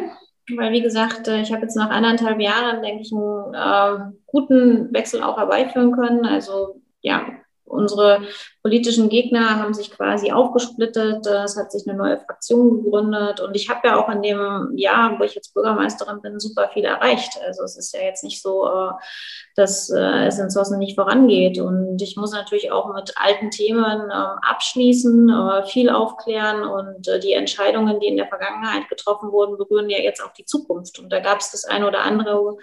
Weil, 0.56 0.72
wie 0.74 0.82
gesagt, 0.82 1.28
äh, 1.28 1.42
ich 1.42 1.52
habe 1.52 1.64
jetzt 1.64 1.76
nach 1.76 1.90
anderthalb 1.90 2.40
Jahren, 2.40 2.82
denke 2.84 3.02
ich, 3.02 3.12
einen 3.12 3.54
äh, 3.54 4.14
guten 4.28 4.94
Wechsel 4.94 5.24
auch 5.24 5.38
herbeiführen 5.38 5.92
können. 5.92 6.26
Also 6.26 6.82
ja, 7.02 7.26
Unsere 7.66 8.22
politischen 8.62 9.10
Gegner 9.10 9.60
haben 9.60 9.74
sich 9.74 9.90
quasi 9.92 10.32
aufgesplittet. 10.32 11.26
Es 11.26 11.58
hat 11.58 11.72
sich 11.72 11.88
eine 11.88 11.98
neue 11.98 12.20
Fraktion 12.20 12.84
gegründet. 12.84 13.40
Und 13.40 13.56
ich 13.56 13.70
habe 13.70 13.88
ja 13.88 14.00
auch 14.00 14.08
in 14.08 14.22
dem 14.22 14.72
Jahr, 14.76 15.20
wo 15.20 15.24
ich 15.24 15.34
jetzt 15.34 15.54
Bürgermeisterin 15.56 16.22
bin, 16.22 16.40
super 16.40 16.70
viel 16.70 16.86
erreicht. 16.86 17.40
Also 17.46 17.64
es 17.64 17.76
ist 17.76 17.94
ja 17.94 18.02
jetzt 18.02 18.24
nicht 18.24 18.42
so, 18.42 18.68
äh, 18.68 18.92
dass 19.56 19.90
äh, 19.90 20.28
es 20.28 20.38
in 20.38 20.52
Zossen 20.52 20.78
nicht 20.78 20.96
vorangeht. 20.96 21.60
Und 21.60 22.00
ich 22.02 22.18
muss 22.18 22.32
natürlich 22.32 22.72
auch 22.72 22.94
mit 22.94 23.14
alten 23.16 23.50
Themen 23.50 24.02
ähm, 24.04 24.40
abschließen, 24.42 25.30
äh, 25.30 25.66
viel 25.66 25.90
aufklären. 25.90 26.64
Und 26.64 27.10
die 27.24 27.34
Entscheidungen, 27.34 28.00
die 28.00 28.08
in 28.08 28.18
der 28.18 28.28
Vergangenheit 28.28 28.88
getroffen 28.90 29.32
wurden, 29.32 29.58
berühren 29.58 29.90
ja 29.90 29.98
jetzt 29.98 30.24
auch 30.24 30.34
die 30.34 30.46
Zukunft. 30.46 31.00
Und 31.00 31.10
da 31.12 31.20
gab 31.20 31.40
es 31.40 31.50
das 31.50 31.66
eine 31.66 31.88
oder 31.88 32.02
andere, 32.02 32.58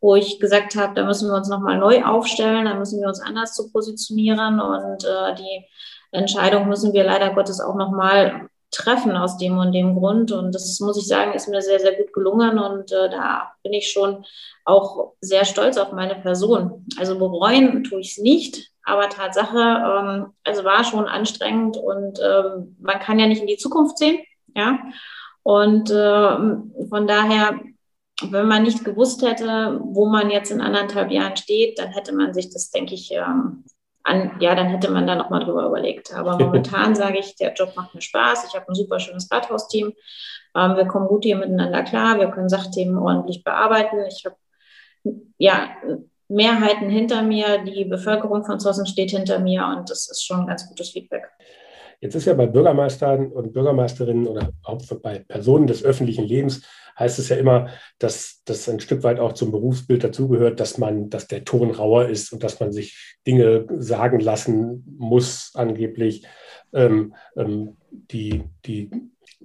wo 0.00 0.14
ich 0.16 0.40
gesagt 0.40 0.76
habe, 0.76 0.94
da 0.94 1.04
müssen 1.04 1.28
wir 1.28 1.36
uns 1.36 1.48
nochmal 1.48 1.78
neu 1.78 2.04
aufstellen, 2.04 2.66
da 2.66 2.74
müssen 2.74 3.00
wir 3.00 3.08
uns 3.08 3.20
anders 3.20 3.54
zu 3.54 3.70
positionieren 3.72 4.60
und 4.60 5.04
äh, 5.04 5.34
die 5.34 5.64
Entscheidung 6.10 6.68
müssen 6.68 6.92
wir 6.92 7.04
leider 7.04 7.34
Gottes 7.34 7.60
auch 7.60 7.74
nochmal 7.74 8.48
treffen 8.74 9.16
aus 9.16 9.36
dem 9.36 9.58
und 9.58 9.72
dem 9.72 9.94
Grund. 9.94 10.32
Und 10.32 10.54
das 10.54 10.80
muss 10.80 10.98
ich 10.98 11.06
sagen, 11.06 11.32
ist 11.32 11.48
mir 11.48 11.62
sehr, 11.62 11.80
sehr 11.80 11.94
gut 11.94 12.12
gelungen. 12.12 12.58
Und 12.58 12.92
äh, 12.92 13.08
da 13.08 13.52
bin 13.62 13.72
ich 13.72 13.90
schon 13.90 14.24
auch 14.64 15.12
sehr 15.20 15.44
stolz 15.44 15.76
auf 15.76 15.92
meine 15.92 16.16
Person. 16.16 16.86
Also 16.98 17.18
bereuen 17.18 17.84
tue 17.84 18.00
ich 18.00 18.12
es 18.12 18.18
nicht. 18.18 18.70
Aber 18.84 19.08
Tatsache, 19.08 19.58
ähm, 19.58 20.26
also 20.44 20.64
war 20.64 20.84
schon 20.84 21.06
anstrengend 21.06 21.76
und 21.78 22.18
ähm, 22.20 22.76
man 22.80 22.98
kann 22.98 23.18
ja 23.18 23.26
nicht 23.26 23.40
in 23.40 23.46
die 23.46 23.56
Zukunft 23.56 23.96
sehen. 23.96 24.18
Ja. 24.54 24.78
Und 25.42 25.90
äh, 25.90 26.36
von 26.88 27.06
daher, 27.06 27.60
wenn 28.22 28.46
man 28.46 28.62
nicht 28.62 28.84
gewusst 28.84 29.22
hätte, 29.22 29.80
wo 29.82 30.06
man 30.06 30.30
jetzt 30.30 30.50
in 30.50 30.60
anderthalb 30.60 31.10
Jahren 31.10 31.36
steht, 31.36 31.78
dann 31.78 31.90
hätte 31.90 32.14
man 32.14 32.32
sich 32.32 32.50
das, 32.50 32.70
denke 32.70 32.94
ich, 32.94 33.10
ähm, 33.12 33.64
an, 34.04 34.32
ja, 34.38 34.54
dann 34.54 34.68
hätte 34.68 34.90
man 34.90 35.06
da 35.06 35.14
nochmal 35.14 35.44
drüber 35.44 35.66
überlegt. 35.66 36.14
Aber 36.14 36.38
momentan 36.38 36.94
sage 36.94 37.18
ich, 37.18 37.36
der 37.36 37.54
Job 37.54 37.72
macht 37.74 37.94
mir 37.94 38.02
Spaß. 38.02 38.46
Ich 38.48 38.54
habe 38.54 38.68
ein 38.68 38.74
super 38.74 39.00
schönes 39.00 39.30
Rathausteam. 39.30 39.92
Ähm, 40.54 40.76
wir 40.76 40.86
kommen 40.86 41.08
gut 41.08 41.24
hier 41.24 41.36
miteinander 41.36 41.82
klar. 41.82 42.18
Wir 42.18 42.28
können 42.28 42.48
Sachthemen 42.48 42.98
ordentlich 42.98 43.42
bearbeiten. 43.42 43.96
Ich 44.06 44.24
habe 44.24 44.36
ja 45.38 45.70
Mehrheiten 46.28 46.90
hinter 46.90 47.22
mir. 47.22 47.64
Die 47.64 47.84
Bevölkerung 47.86 48.44
von 48.44 48.60
Zossen 48.60 48.86
steht 48.86 49.10
hinter 49.10 49.38
mir 49.38 49.66
und 49.66 49.90
das 49.90 50.10
ist 50.10 50.24
schon 50.24 50.40
ein 50.40 50.46
ganz 50.46 50.68
gutes 50.68 50.90
Feedback. 50.90 51.30
Jetzt 52.00 52.14
ist 52.14 52.26
ja 52.26 52.34
bei 52.34 52.46
Bürgermeistern 52.46 53.32
und 53.32 53.54
Bürgermeisterinnen 53.54 54.26
oder 54.26 54.50
auch 54.62 54.78
bei 55.02 55.20
Personen 55.20 55.66
des 55.66 55.82
öffentlichen 55.82 56.24
Lebens 56.24 56.62
heißt 56.98 57.18
es 57.18 57.28
ja 57.28 57.36
immer, 57.36 57.68
dass 57.98 58.42
das 58.44 58.68
ein 58.68 58.80
Stück 58.80 59.02
weit 59.02 59.20
auch 59.20 59.32
zum 59.32 59.50
Berufsbild 59.50 60.04
dazugehört, 60.04 60.60
dass 60.60 60.78
man, 60.78 61.10
dass 61.10 61.26
der 61.26 61.44
Ton 61.44 61.70
rauer 61.70 62.06
ist 62.06 62.32
und 62.32 62.42
dass 62.42 62.60
man 62.60 62.72
sich 62.72 63.16
Dinge 63.26 63.66
sagen 63.70 64.20
lassen 64.20 64.84
muss, 64.98 65.52
angeblich, 65.54 66.26
ähm, 66.72 67.14
ähm, 67.36 67.76
die, 67.90 68.44
die, 68.64 68.90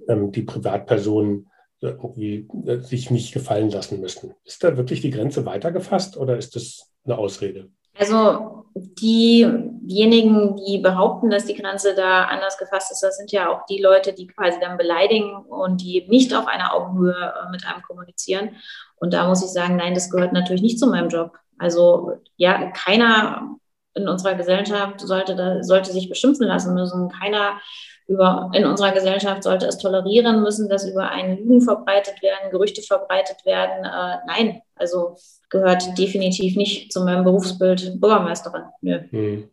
ähm, 0.08 0.32
die 0.32 0.42
Privatpersonen 0.42 1.50
irgendwie 1.80 2.48
äh, 2.66 2.78
sich 2.80 3.10
nicht 3.10 3.32
gefallen 3.32 3.70
lassen 3.70 4.00
müssen. 4.00 4.34
Ist 4.44 4.62
da 4.62 4.76
wirklich 4.76 5.00
die 5.00 5.10
Grenze 5.10 5.46
weitergefasst 5.46 6.16
oder 6.16 6.36
ist 6.36 6.56
das 6.56 6.92
eine 7.04 7.16
Ausrede? 7.16 7.70
Also 7.94 8.59
diejenigen, 8.74 10.56
die 10.56 10.78
behaupten, 10.78 11.30
dass 11.30 11.46
die 11.46 11.54
Grenze 11.54 11.94
da 11.94 12.24
anders 12.24 12.56
gefasst 12.58 12.92
ist, 12.92 13.02
das 13.02 13.16
sind 13.16 13.32
ja 13.32 13.48
auch 13.48 13.66
die 13.66 13.82
Leute, 13.82 14.12
die 14.12 14.26
quasi 14.26 14.58
dann 14.60 14.78
beleidigen 14.78 15.34
und 15.34 15.80
die 15.80 16.06
nicht 16.08 16.34
auf 16.34 16.46
einer 16.46 16.74
Augenhöhe 16.74 17.14
äh, 17.14 17.50
mit 17.50 17.66
einem 17.66 17.82
kommunizieren. 17.82 18.56
Und 18.96 19.12
da 19.12 19.26
muss 19.26 19.42
ich 19.42 19.50
sagen, 19.50 19.76
nein, 19.76 19.94
das 19.94 20.10
gehört 20.10 20.32
natürlich 20.32 20.62
nicht 20.62 20.78
zu 20.78 20.86
meinem 20.86 21.08
Job. 21.08 21.36
Also 21.58 22.12
ja, 22.36 22.70
keiner 22.70 23.56
in 23.94 24.08
unserer 24.08 24.34
Gesellschaft 24.34 25.00
sollte, 25.00 25.62
sollte 25.62 25.92
sich 25.92 26.08
beschimpfen 26.08 26.46
lassen 26.46 26.74
müssen. 26.74 27.08
Keiner 27.08 27.60
über, 28.10 28.50
in 28.54 28.64
unserer 28.64 28.90
Gesellschaft 28.90 29.44
sollte 29.44 29.66
es 29.66 29.78
tolerieren 29.78 30.42
müssen, 30.42 30.68
dass 30.68 30.84
über 30.84 31.10
einen 31.10 31.38
Lügen 31.38 31.60
verbreitet 31.60 32.20
werden, 32.22 32.50
Gerüchte 32.50 32.82
verbreitet 32.82 33.46
werden. 33.46 33.84
Äh, 33.84 34.16
nein, 34.26 34.62
also 34.74 35.16
gehört 35.48 35.96
definitiv 35.96 36.56
nicht 36.56 36.92
zu 36.92 37.04
meinem 37.04 37.22
Berufsbild 37.22 38.00
Bürgermeisterin. 38.00 38.62
Nö. 38.80 39.00
Hm. 39.10 39.50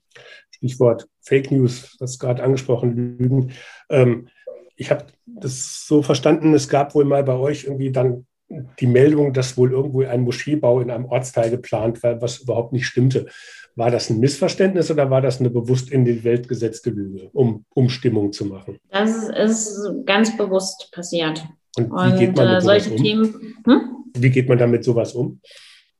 Stichwort 0.49 1.07
Fake 1.21 1.51
News, 1.51 1.95
das 1.99 2.17
gerade 2.17 2.41
angesprochen, 2.41 2.95
Lügen. 3.19 3.51
Ähm, 3.91 4.27
ich 4.75 4.89
habe 4.89 5.05
das 5.27 5.85
so 5.85 6.01
verstanden, 6.01 6.55
es 6.55 6.67
gab 6.67 6.95
wohl 6.95 7.05
mal 7.05 7.23
bei 7.23 7.35
euch 7.35 7.65
irgendwie 7.65 7.91
dann 7.91 8.25
die 8.79 8.87
Meldung, 8.87 9.33
dass 9.33 9.57
wohl 9.57 9.71
irgendwo 9.71 10.01
ein 10.01 10.21
Moscheebau 10.21 10.79
in 10.79 10.89
einem 10.89 11.05
Ortsteil 11.05 11.51
geplant 11.51 12.01
war, 12.01 12.21
was 12.21 12.39
überhaupt 12.39 12.73
nicht 12.73 12.87
stimmte. 12.87 13.27
War 13.77 13.91
das 13.91 14.09
ein 14.09 14.19
Missverständnis 14.19 14.89
oder 14.89 15.11
war 15.11 15.21
das 15.21 15.39
eine 15.39 15.51
bewusst 15.51 15.91
in 15.91 16.03
die 16.03 16.23
Welt 16.23 16.47
gesetzte 16.49 16.89
Lüge, 16.89 17.29
um, 17.31 17.63
um 17.75 17.89
Stimmung 17.89 18.33
zu 18.33 18.45
machen? 18.45 18.79
Das 18.89 19.29
ist 19.29 19.79
ganz 20.07 20.35
bewusst 20.35 20.91
passiert. 20.91 21.45
Und 21.77 21.91
wie 21.91 22.11
Und, 22.11 22.17
geht 22.17 22.35
man 22.35 22.47
mit 22.47 22.57
äh, 22.57 22.61
solche 22.61 22.89
um? 22.89 22.97
Themen. 22.97 23.55
Hm? 23.65 23.81
Wie 24.17 24.31
geht 24.31 24.49
man 24.49 24.57
damit 24.57 24.83
sowas 24.83 25.13
um? 25.13 25.41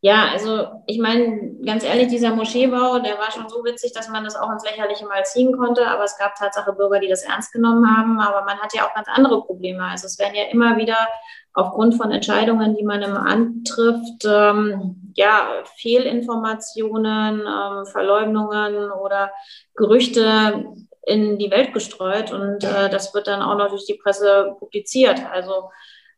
Ja, 0.01 0.29
also 0.31 0.67
ich 0.85 0.99
meine, 0.99 1.55
ganz 1.65 1.83
ehrlich, 1.83 2.07
dieser 2.07 2.35
Moscheebau, 2.35 2.99
der 2.99 3.17
war 3.17 3.31
schon 3.31 3.49
so 3.49 3.63
witzig, 3.65 3.93
dass 3.93 4.09
man 4.09 4.23
das 4.23 4.35
auch 4.35 4.51
ins 4.51 4.63
Lächerliche 4.63 5.05
mal 5.07 5.25
ziehen 5.25 5.57
konnte. 5.57 5.87
Aber 5.87 6.03
es 6.03 6.17
gab 6.17 6.35
Tatsache 6.35 6.73
Bürger, 6.73 6.99
die 6.99 7.07
das 7.07 7.23
ernst 7.23 7.51
genommen 7.51 7.85
haben. 7.89 8.19
Aber 8.19 8.45
man 8.45 8.59
hat 8.59 8.75
ja 8.75 8.87
auch 8.87 8.93
ganz 8.93 9.07
andere 9.09 9.43
Probleme. 9.43 9.83
Also 9.83 10.05
es 10.05 10.19
werden 10.19 10.35
ja 10.35 10.43
immer 10.51 10.77
wieder 10.77 11.07
aufgrund 11.53 11.95
von 11.95 12.11
Entscheidungen, 12.11 12.75
die 12.75 12.83
man 12.83 13.01
im 13.01 13.17
antrifft, 13.17 14.23
ähm, 14.25 15.11
ja, 15.15 15.63
Fehlinformationen, 15.77 17.41
ähm, 17.41 17.85
Verleugnungen 17.87 18.91
oder 18.91 19.31
Gerüchte 19.73 20.65
in 21.07 21.39
die 21.39 21.49
Welt 21.49 21.73
gestreut 21.73 22.31
und 22.31 22.63
äh, 22.63 22.89
das 22.89 23.13
wird 23.13 23.27
dann 23.27 23.41
auch 23.41 23.57
noch 23.57 23.69
durch 23.69 23.85
die 23.85 23.95
Presse 23.95 24.55
publiziert. 24.59 25.21
Also 25.31 25.69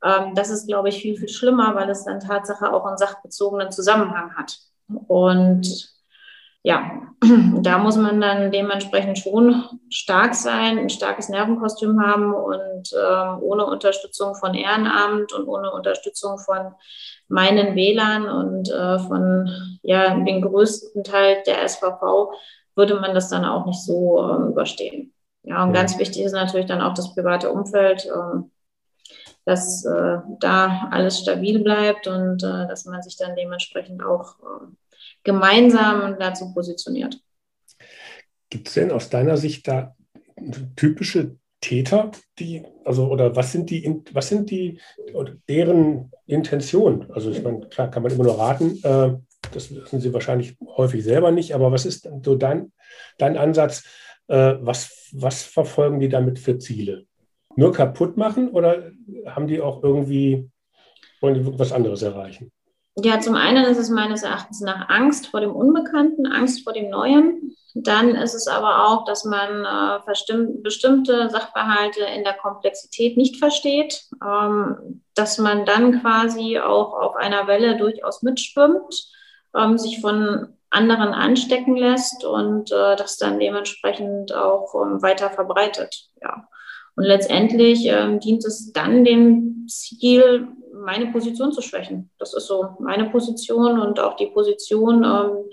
das 0.02 0.50
ist, 0.50 0.68
glaube 0.68 0.90
ich, 0.90 1.02
viel, 1.02 1.18
viel 1.18 1.28
schlimmer, 1.28 1.76
weil 1.76 1.90
es 1.90 2.06
dann 2.06 2.20
Tatsache 2.20 2.72
auch 2.72 2.86
einen 2.86 2.98
sachbezogenen 2.98 3.72
Zusammenhang 3.72 4.36
hat. 4.36 4.58
Und 5.08 5.90
ja, 6.64 7.02
da 7.62 7.78
muss 7.78 7.96
man 7.96 8.20
dann 8.20 8.52
dementsprechend 8.52 9.18
schon 9.18 9.64
stark 9.90 10.36
sein, 10.36 10.78
ein 10.78 10.90
starkes 10.90 11.30
Nervenkostüm 11.30 12.02
haben 12.02 12.34
und 12.34 12.92
äh, 12.94 13.42
ohne 13.42 13.66
Unterstützung 13.66 14.36
von 14.36 14.54
Ehrenamt 14.54 15.34
und 15.34 15.48
ohne 15.48 15.72
Unterstützung 15.72 16.38
von 16.38 16.74
meinen 17.28 17.76
Wählern 17.76 18.28
und 18.28 18.70
äh, 18.70 19.00
von 19.00 19.50
ja, 19.84 20.16
dem 20.16 20.42
größten 20.42 21.04
Teil 21.04 21.44
der 21.46 21.68
SVV 21.68 22.34
würde 22.76 22.96
man 22.96 23.14
das 23.14 23.30
dann 23.30 23.46
auch 23.46 23.66
nicht 23.66 23.84
so 23.84 24.22
äh, 24.22 24.50
überstehen. 24.50 25.14
Ja, 25.44 25.64
und 25.64 25.74
ganz 25.74 25.98
wichtig 25.98 26.24
ist 26.24 26.34
natürlich 26.34 26.68
dann 26.68 26.82
auch 26.82 26.94
das 26.94 27.14
private 27.16 27.50
Umfeld, 27.50 28.06
ähm, 28.06 28.52
dass 29.46 29.86
äh, 29.86 30.18
da 30.40 30.90
alles 30.92 31.20
stabil 31.20 31.60
bleibt 31.60 32.08
und 32.08 32.44
äh, 32.44 32.68
dass 32.68 32.86
man 32.86 33.02
sich 33.02 33.18
dann 33.18 33.36
dementsprechend 33.36 34.04
auch 34.04 34.40
äh, 34.40 34.66
gemeinsam 35.24 36.18
dazu 36.20 36.54
positioniert. 36.54 37.20
Gibt 38.50 38.68
es 38.68 38.74
denn 38.76 38.92
aus 38.92 39.10
deiner 39.10 39.38
Sicht 39.38 39.68
da 39.68 39.96
typische 40.76 41.36
Täter, 41.62 42.12
die, 42.40 42.64
also 42.86 43.08
oder 43.12 43.36
was 43.36 43.52
sind 43.52 43.70
die, 43.70 44.02
was 44.14 44.30
sind 44.30 44.50
die, 44.50 44.80
deren 45.50 46.12
Intention? 46.26 47.12
Also 47.12 47.32
ich 47.32 47.44
meine, 47.44 47.68
klar 47.68 47.92
kann 47.92 48.04
man 48.04 48.14
immer 48.14 48.24
nur 48.24 48.40
raten, 48.40 48.80
äh, 48.84 49.18
das 49.52 49.74
wissen 49.74 50.00
sie 50.00 50.14
wahrscheinlich 50.14 50.58
häufig 50.78 51.04
selber 51.04 51.32
nicht, 51.32 51.54
aber 51.54 51.72
was 51.72 51.86
ist 51.86 52.10
so 52.24 52.36
dein, 52.36 52.72
dein 53.18 53.38
Ansatz? 53.38 53.84
Äh, 54.28 54.56
was, 54.62 55.10
was 55.12 55.44
verfolgen 55.44 56.00
die 56.00 56.10
damit 56.10 56.40
für 56.40 56.58
Ziele? 56.60 57.06
Nur 57.56 57.74
kaputt 57.74 58.18
machen 58.18 58.50
oder 58.50 58.92
haben 59.26 59.48
die 59.48 59.62
auch 59.62 59.84
irgendwie, 59.84 60.50
wollen 61.22 61.36
die 61.36 61.60
was 61.60 61.72
anderes 61.72 62.02
erreichen? 62.02 62.52
Ja, 62.96 63.20
zum 63.20 63.36
einen 63.36 63.66
ist 63.66 63.78
es 63.78 63.90
meines 63.90 64.24
Erachtens 64.24 64.62
nach 64.62 64.90
Angst 64.90 65.28
vor 65.28 65.40
dem 65.40 65.56
Unbekannten, 65.56 66.26
Angst 66.28 66.64
vor 66.64 66.74
dem 66.74 66.90
Neuen. 66.90 67.56
Dann 67.76 68.16
ist 68.16 68.34
es 68.34 68.48
aber 68.48 68.88
auch, 68.88 69.06
dass 69.06 69.26
man 69.26 69.64
äh, 69.64 70.00
bestimmte 70.64 71.30
Sachverhalte 71.30 72.02
in 72.04 72.24
der 72.24 72.34
Komplexität 72.34 73.16
nicht 73.16 73.38
versteht, 73.38 74.06
ähm, 74.26 75.04
dass 75.16 75.38
man 75.38 75.66
dann 75.66 76.02
quasi 76.02 76.60
auch 76.60 76.94
auf 76.94 77.16
einer 77.16 77.48
Welle 77.48 77.78
durchaus 77.78 78.22
mitschwimmt, 78.22 78.94
ähm, 79.56 79.78
sich 79.78 80.02
von 80.02 80.56
anderen 80.72 81.14
anstecken 81.14 81.76
lässt 81.76 82.26
und 82.26 82.72
äh, 82.72 82.96
das 82.96 83.18
dann 83.18 83.40
dementsprechend 83.40 84.34
auch 84.34 84.74
ähm, 84.76 85.02
weiter 85.02 85.30
verbreitet. 85.30 86.10
Ja. 86.22 86.48
Und 87.00 87.06
letztendlich 87.06 87.86
ähm, 87.86 88.20
dient 88.20 88.44
es 88.44 88.74
dann 88.74 89.06
dem 89.06 89.68
Ziel, 89.70 90.50
meine 90.74 91.06
Position 91.14 91.54
zu 91.54 91.62
schwächen. 91.62 92.10
Das 92.20 92.34
ist 92.34 92.48
so 92.48 92.72
meine 92.82 93.10
Position 93.10 93.80
und 93.80 94.02
auch 94.02 94.18
die 94.18 94.26
Position 94.26 95.06
ähm, 95.06 95.46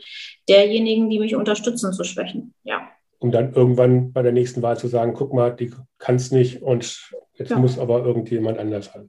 derjenigen, 0.49 1.09
die 1.09 1.21
mich 1.21 1.37
unterstützen, 1.37 1.93
zu 1.93 2.03
schwächen. 2.03 2.53
Ja. 2.65 2.89
Um 3.21 3.31
dann 3.31 3.55
irgendwann 3.55 4.13
bei 4.13 4.23
der 4.23 4.33
nächsten 4.33 4.61
Wahl 4.61 4.77
zu 4.77 4.89
sagen, 4.89 5.15
guck 5.15 5.33
mal, 5.33 5.55
die 5.55 5.73
kann 5.99 6.17
es 6.17 6.33
nicht 6.33 6.63
und 6.63 7.13
jetzt 7.35 7.53
ja. 7.53 7.59
muss 7.61 7.79
aber 7.79 8.05
irgendjemand 8.05 8.59
anders 8.59 8.93
haben. 8.93 9.09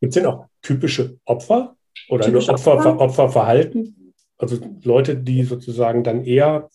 Gibt 0.00 0.14
es 0.16 0.22
denn 0.22 0.24
auch 0.24 0.46
typische 0.62 1.18
Opfer 1.26 1.76
oder 2.08 2.24
typische 2.24 2.52
Opfer, 2.52 2.76
Opfer? 2.76 2.98
Opferverhalten? 2.98 4.14
Also 4.38 4.56
Leute, 4.82 5.14
die 5.14 5.42
sozusagen 5.42 6.04
dann 6.04 6.24
eher 6.24 6.70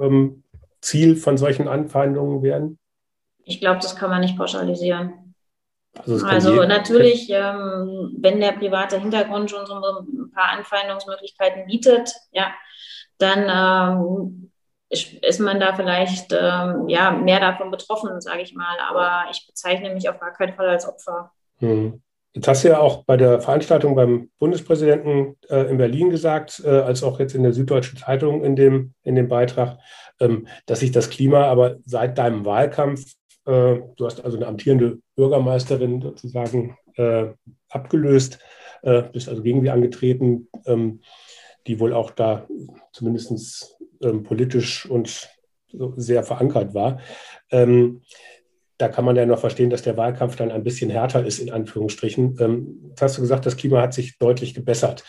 ähm, 0.00 0.44
Ziel 0.80 1.16
von 1.16 1.36
solchen 1.36 1.66
Anfeindungen 1.66 2.44
werden? 2.44 2.78
Ich 3.48 3.60
glaube, 3.60 3.80
das 3.80 3.96
kann 3.96 4.10
man 4.10 4.20
nicht 4.20 4.36
pauschalisieren. 4.36 5.34
Also, 6.06 6.26
also 6.26 6.64
natürlich, 6.64 7.30
ähm, 7.30 8.14
wenn 8.18 8.40
der 8.40 8.52
private 8.52 9.00
Hintergrund 9.00 9.50
schon 9.50 9.64
so 9.66 9.74
ein 9.74 10.30
paar 10.32 10.50
Anfeindungsmöglichkeiten 10.50 11.66
bietet, 11.66 12.12
ja, 12.30 12.52
dann 13.16 13.48
ähm, 13.48 14.50
ist 14.90 15.40
man 15.40 15.60
da 15.60 15.74
vielleicht 15.74 16.32
ähm, 16.32 16.88
ja, 16.88 17.10
mehr 17.10 17.40
davon 17.40 17.70
betroffen, 17.70 18.20
sage 18.20 18.42
ich 18.42 18.54
mal. 18.54 18.76
Aber 18.88 19.30
ich 19.30 19.46
bezeichne 19.46 19.94
mich 19.94 20.08
auf 20.10 20.20
gar 20.20 20.34
keinen 20.34 20.54
Fall 20.54 20.68
als 20.68 20.86
Opfer. 20.86 21.32
Hm. 21.58 22.02
Jetzt 22.34 22.48
hast 22.48 22.64
du 22.64 22.68
ja 22.68 22.78
auch 22.78 23.04
bei 23.04 23.16
der 23.16 23.40
Veranstaltung 23.40 23.94
beim 23.94 24.30
Bundespräsidenten 24.38 25.36
äh, 25.48 25.70
in 25.70 25.78
Berlin 25.78 26.10
gesagt, 26.10 26.62
äh, 26.64 26.68
als 26.68 27.02
auch 27.02 27.18
jetzt 27.18 27.34
in 27.34 27.42
der 27.42 27.54
Süddeutschen 27.54 27.98
Zeitung 27.98 28.44
in 28.44 28.54
dem, 28.54 28.94
in 29.02 29.14
dem 29.14 29.28
Beitrag, 29.28 29.78
ähm, 30.20 30.46
dass 30.66 30.80
sich 30.80 30.92
das 30.92 31.08
Klima 31.08 31.44
aber 31.46 31.76
seit 31.84 32.18
deinem 32.18 32.44
Wahlkampf 32.44 33.14
du 33.48 34.04
hast 34.06 34.24
also 34.24 34.36
eine 34.36 34.46
amtierende 34.46 34.98
Bürgermeisterin 35.16 36.02
sozusagen 36.02 36.76
äh, 36.96 37.28
abgelöst, 37.70 38.38
äh, 38.82 39.02
bist 39.02 39.28
also 39.28 39.42
gegen 39.42 39.62
sie 39.62 39.70
angetreten, 39.70 40.48
ähm, 40.66 41.00
die 41.66 41.80
wohl 41.80 41.92
auch 41.92 42.10
da 42.10 42.46
zumindest 42.92 43.76
ähm, 44.02 44.22
politisch 44.22 44.86
und 44.86 45.28
so 45.72 45.94
sehr 45.96 46.22
verankert 46.24 46.74
war. 46.74 47.00
Ähm, 47.50 48.02
da 48.78 48.88
kann 48.88 49.04
man 49.04 49.16
ja 49.16 49.26
noch 49.26 49.40
verstehen, 49.40 49.70
dass 49.70 49.82
der 49.82 49.96
Wahlkampf 49.96 50.36
dann 50.36 50.52
ein 50.52 50.62
bisschen 50.62 50.88
härter 50.88 51.24
ist, 51.24 51.40
in 51.40 51.50
Anführungsstrichen. 51.50 52.36
Ähm, 52.38 52.84
jetzt 52.90 53.02
hast 53.02 53.16
du 53.16 53.22
gesagt, 53.22 53.44
das 53.44 53.56
Klima 53.56 53.82
hat 53.82 53.92
sich 53.92 54.18
deutlich 54.18 54.54
gebessert. 54.54 55.04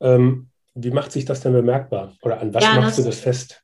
Ähm, 0.00 0.48
wie 0.74 0.90
macht 0.90 1.12
sich 1.12 1.26
das 1.26 1.40
denn 1.40 1.52
bemerkbar? 1.52 2.14
Oder 2.22 2.40
an 2.40 2.54
was 2.54 2.64
ja, 2.64 2.80
machst 2.80 2.98
du 2.98 3.02
das 3.02 3.20
fest? 3.20 3.62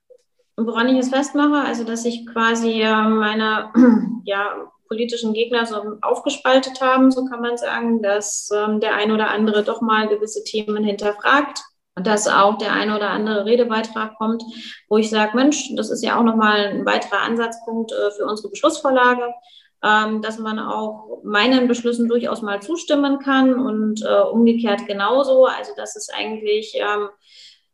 Woran 0.56 0.88
ich 0.88 0.98
es 0.98 1.10
festmache, 1.10 1.66
also 1.66 1.84
dass 1.84 2.02
sich 2.02 2.26
quasi 2.26 2.80
äh, 2.80 3.02
meine 3.02 3.70
ja, 4.24 4.72
politischen 4.88 5.34
Gegner 5.34 5.66
so 5.66 5.98
aufgespaltet 6.00 6.80
haben, 6.80 7.10
so 7.10 7.26
kann 7.26 7.40
man 7.40 7.58
sagen, 7.58 8.02
dass 8.02 8.48
ähm, 8.54 8.80
der 8.80 8.94
ein 8.94 9.12
oder 9.12 9.30
andere 9.30 9.64
doch 9.64 9.80
mal 9.80 10.08
gewisse 10.08 10.44
Themen 10.44 10.84
hinterfragt 10.84 11.62
und 11.94 12.06
dass 12.06 12.28
auch 12.28 12.58
der 12.58 12.72
eine 12.72 12.96
oder 12.96 13.10
andere 13.10 13.44
Redebeitrag 13.44 14.16
kommt, 14.16 14.42
wo 14.88 14.96
ich 14.96 15.10
sage, 15.10 15.36
Mensch, 15.36 15.74
das 15.76 15.90
ist 15.90 16.02
ja 16.02 16.18
auch 16.18 16.22
nochmal 16.22 16.66
ein 16.68 16.86
weiterer 16.86 17.20
Ansatzpunkt 17.20 17.92
äh, 17.92 18.10
für 18.12 18.24
unsere 18.26 18.50
Beschlussvorlage, 18.50 19.34
ähm, 19.82 20.22
dass 20.22 20.38
man 20.38 20.58
auch 20.58 21.22
meinen 21.24 21.68
Beschlüssen 21.68 22.08
durchaus 22.08 22.42
mal 22.42 22.62
zustimmen 22.62 23.18
kann 23.18 23.58
und 23.58 24.02
äh, 24.02 24.20
umgekehrt 24.20 24.86
genauso. 24.86 25.46
Also 25.46 25.72
dass 25.76 25.96
es 25.96 26.08
eigentlich 26.10 26.74
ähm, 26.76 27.08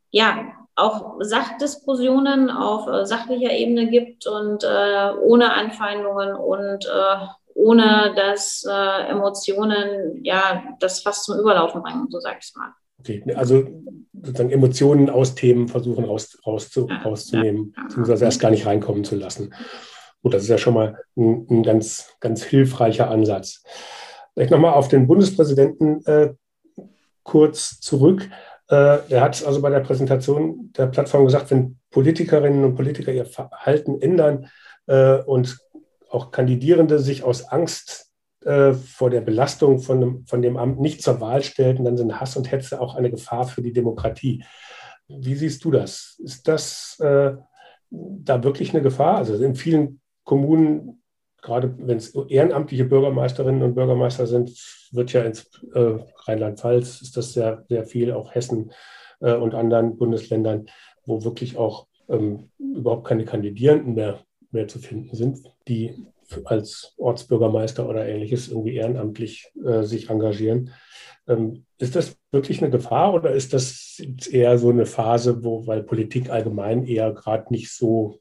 ja 0.09 0.53
auch 0.75 1.17
Sachdiskussionen 1.19 2.49
auf 2.49 2.87
äh, 2.87 3.05
sachlicher 3.05 3.51
Ebene 3.51 3.89
gibt 3.89 4.25
und 4.27 4.63
äh, 4.63 5.11
ohne 5.21 5.53
Anfeindungen 5.53 6.35
und 6.35 6.85
äh, 6.85 7.25
ohne 7.55 8.13
dass 8.15 8.65
äh, 8.67 9.09
Emotionen 9.09 10.23
ja 10.23 10.63
das 10.79 11.01
fast 11.01 11.25
zum 11.25 11.39
Überlaufen 11.39 11.83
bringen, 11.83 12.07
so 12.09 12.19
sage 12.19 12.37
ich 12.39 12.47
es 12.47 12.55
mal. 12.55 12.69
Okay, 12.99 13.23
also 13.35 13.67
sozusagen 14.13 14.49
Emotionen 14.49 15.09
aus 15.09 15.35
Themen 15.35 15.67
versuchen 15.67 16.05
raus, 16.05 16.37
rauszu, 16.45 16.87
ja, 16.89 17.01
rauszunehmen, 17.01 17.73
ja, 17.75 17.83
beziehungsweise 17.83 18.25
erst 18.25 18.39
gar 18.39 18.49
nicht 18.51 18.65
reinkommen 18.65 19.03
zu 19.03 19.15
lassen. 19.15 19.53
Gut, 20.21 20.33
das 20.33 20.43
ist 20.43 20.49
ja 20.49 20.57
schon 20.57 20.73
mal 20.73 20.97
ein, 21.17 21.45
ein 21.49 21.63
ganz, 21.63 22.15
ganz 22.21 22.43
hilfreicher 22.43 23.09
Ansatz. 23.09 23.63
Vielleicht 24.33 24.51
nochmal 24.51 24.73
auf 24.73 24.87
den 24.87 25.05
Bundespräsidenten 25.05 26.05
äh, 26.05 26.33
kurz 27.23 27.79
zurück. 27.81 28.29
Äh, 28.73 29.13
er 29.13 29.21
hat 29.21 29.45
also 29.45 29.61
bei 29.61 29.69
der 29.69 29.81
Präsentation 29.81 30.71
der 30.75 30.87
Plattform 30.87 31.25
gesagt, 31.25 31.51
wenn 31.51 31.77
Politikerinnen 31.91 32.65
und 32.65 32.73
Politiker 32.73 33.11
ihr 33.11 33.25
Verhalten 33.25 34.01
ändern 34.01 34.49
äh, 34.87 35.17
und 35.17 35.59
auch 36.09 36.31
Kandidierende 36.31 36.97
sich 36.97 37.23
aus 37.23 37.49
Angst 37.49 38.11
äh, 38.43 38.73
vor 38.73 39.11
der 39.11 39.21
Belastung 39.21 39.79
von 39.79 40.01
dem, 40.01 40.25
von 40.25 40.41
dem 40.41 40.57
Amt 40.57 40.79
nicht 40.79 41.03
zur 41.03 41.21
Wahl 41.21 41.43
stellten, 41.43 41.85
dann 41.85 41.97
sind 41.97 42.19
Hass 42.19 42.35
und 42.35 42.51
Hetze 42.51 42.81
auch 42.81 42.95
eine 42.95 43.11
Gefahr 43.11 43.45
für 43.45 43.61
die 43.61 43.73
Demokratie. 43.73 44.43
Wie 45.07 45.35
siehst 45.35 45.63
du 45.65 45.69
das? 45.69 46.19
Ist 46.23 46.47
das 46.47 46.97
äh, 46.99 47.33
da 47.91 48.43
wirklich 48.43 48.73
eine 48.73 48.81
Gefahr? 48.81 49.17
Also 49.17 49.35
in 49.35 49.53
vielen 49.53 50.01
Kommunen 50.23 51.02
gerade 51.43 51.75
wenn 51.77 51.97
es 51.97 52.15
ehrenamtliche 52.15 52.85
Bürgermeisterinnen 52.85 53.61
und 53.61 53.75
Bürgermeister 53.75 54.25
sind, 54.25 54.51
wird 54.91 55.13
ja 55.13 55.23
ins 55.23 55.51
äh, 55.73 55.97
Rheinland-Pfalz 56.25 57.01
ist 57.01 57.17
das 57.17 57.33
sehr, 57.33 57.65
sehr 57.69 57.83
viel, 57.83 58.13
auch 58.13 58.33
Hessen 58.33 58.71
äh, 59.19 59.33
und 59.35 59.53
anderen 59.53 59.97
Bundesländern, 59.97 60.67
wo 61.05 61.23
wirklich 61.23 61.57
auch 61.57 61.87
ähm, 62.09 62.49
überhaupt 62.57 63.05
keine 63.05 63.25
Kandidierenden 63.25 63.93
mehr, 63.93 64.21
mehr 64.51 64.67
zu 64.67 64.79
finden 64.79 65.15
sind, 65.15 65.39
die 65.67 66.07
als 66.45 66.93
Ortsbürgermeister 66.97 67.87
oder 67.87 68.07
ähnliches 68.07 68.47
irgendwie 68.47 68.75
ehrenamtlich 68.75 69.51
äh, 69.63 69.83
sich 69.83 70.09
engagieren. 70.09 70.71
Ähm, 71.27 71.65
ist 71.77 71.95
das 71.95 72.15
wirklich 72.31 72.61
eine 72.61 72.71
Gefahr 72.71 73.13
oder 73.13 73.31
ist 73.31 73.53
das 73.53 74.01
eher 74.31 74.57
so 74.57 74.69
eine 74.69 74.85
Phase, 74.85 75.43
wo, 75.43 75.67
weil 75.67 75.83
Politik 75.83 76.29
allgemein 76.29 76.85
eher 76.85 77.11
gerade 77.11 77.51
nicht 77.51 77.71
so 77.71 78.19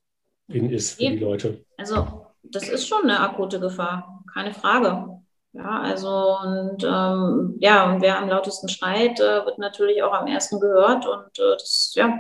in 0.49 0.71
ist 0.71 0.95
für 0.95 1.11
die 1.11 1.19
Leute? 1.19 1.65
Also 1.77 2.27
das 2.53 2.69
ist 2.69 2.87
schon 2.89 3.05
eine 3.05 3.21
akute 3.21 3.61
Gefahr, 3.61 4.23
keine 4.33 4.55
Frage. 4.55 5.09
Ja, 5.55 5.81
also 5.81 6.39
und 6.43 6.83
ähm, 6.83 7.57
ja, 7.61 7.93
und 7.93 8.01
wer 8.01 8.19
am 8.19 8.29
lautesten 8.29 8.69
schreit, 8.69 9.21
äh, 9.21 9.45
wird 9.45 9.59
natürlich 9.59 10.03
auch 10.03 10.15
am 10.15 10.27
ersten 10.27 10.61
gehört 10.61 11.07
und 11.07 11.39
äh, 11.39 11.53
das 11.59 11.93
ja 11.95 12.19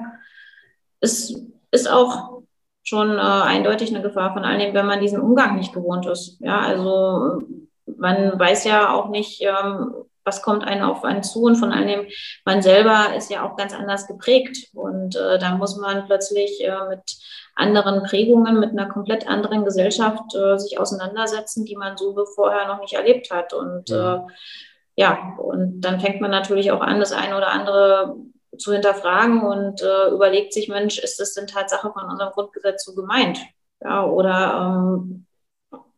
ist, 1.01 1.35
ist 1.71 1.91
auch 1.91 2.43
schon 2.83 3.17
äh, 3.17 3.21
eindeutig 3.21 3.91
eine 3.91 4.03
Gefahr 4.03 4.33
von 4.35 4.45
allen, 4.45 4.75
wenn 4.75 4.87
man 4.87 5.01
diesen 5.01 5.21
Umgang 5.21 5.57
nicht 5.57 5.73
gewohnt 5.73 6.07
ist. 6.07 6.39
Ja, 6.41 6.61
also 6.61 7.43
man 7.97 8.39
weiß 8.39 8.65
ja 8.65 8.93
auch 8.93 9.09
nicht, 9.09 9.43
ähm, 9.43 9.95
was 10.25 10.43
kommt 10.43 10.65
einem 10.65 10.83
auf 10.83 11.05
einen 11.05 11.23
zu 11.23 11.43
und 11.43 11.57
von 11.57 11.73
allem, 11.73 12.07
man 12.45 12.63
selber 12.63 13.15
ist 13.17 13.31
ja 13.31 13.47
auch 13.47 13.57
ganz 13.57 13.75
anders 13.75 14.07
geprägt 14.07 14.69
und 14.75 15.17
äh, 15.17 15.39
da 15.39 15.57
muss 15.57 15.77
man 15.77 16.07
plötzlich 16.07 16.63
äh, 16.65 16.89
mit 16.89 17.17
anderen 17.55 18.03
Prägungen, 18.05 18.61
mit 18.61 18.71
einer 18.71 18.89
komplett 18.89 19.29
anderen 19.29 19.65
Gesellschaft 19.65 20.35
äh, 20.35 20.59
sich 20.59 20.79
auseinandersetzen, 20.79 21.65
die 21.65 21.77
man 21.77 21.97
so 21.97 22.15
vorher 22.35 22.67
noch 22.67 22.81
nicht 22.81 22.95
erlebt 22.95 23.31
hat 23.31 23.53
und 23.53 23.89
ja. 23.91 24.17
Äh, 24.17 24.21
ja, 24.95 25.35
und 25.39 25.81
dann 25.81 26.01
fängt 26.01 26.21
man 26.21 26.31
natürlich 26.31 26.71
auch 26.71 26.83
an, 26.83 27.01
das 27.01 27.13
eine 27.13 27.37
oder 27.37 27.49
andere 27.49 28.15
zu 28.59 28.73
hinterfragen 28.73 29.43
und 29.43 29.81
äh, 29.81 30.11
überlegt 30.11 30.53
sich, 30.53 30.69
Mensch, 30.69 30.99
ist 30.99 31.19
das 31.19 31.33
denn 31.33 31.47
Tatsache 31.47 31.91
von 31.93 32.11
unserem 32.11 32.33
Grundgesetz 32.33 32.85
so 32.85 32.95
gemeint? 32.95 33.39
Ja, 33.81 34.05
oder 34.05 34.99
ähm, 34.99 35.27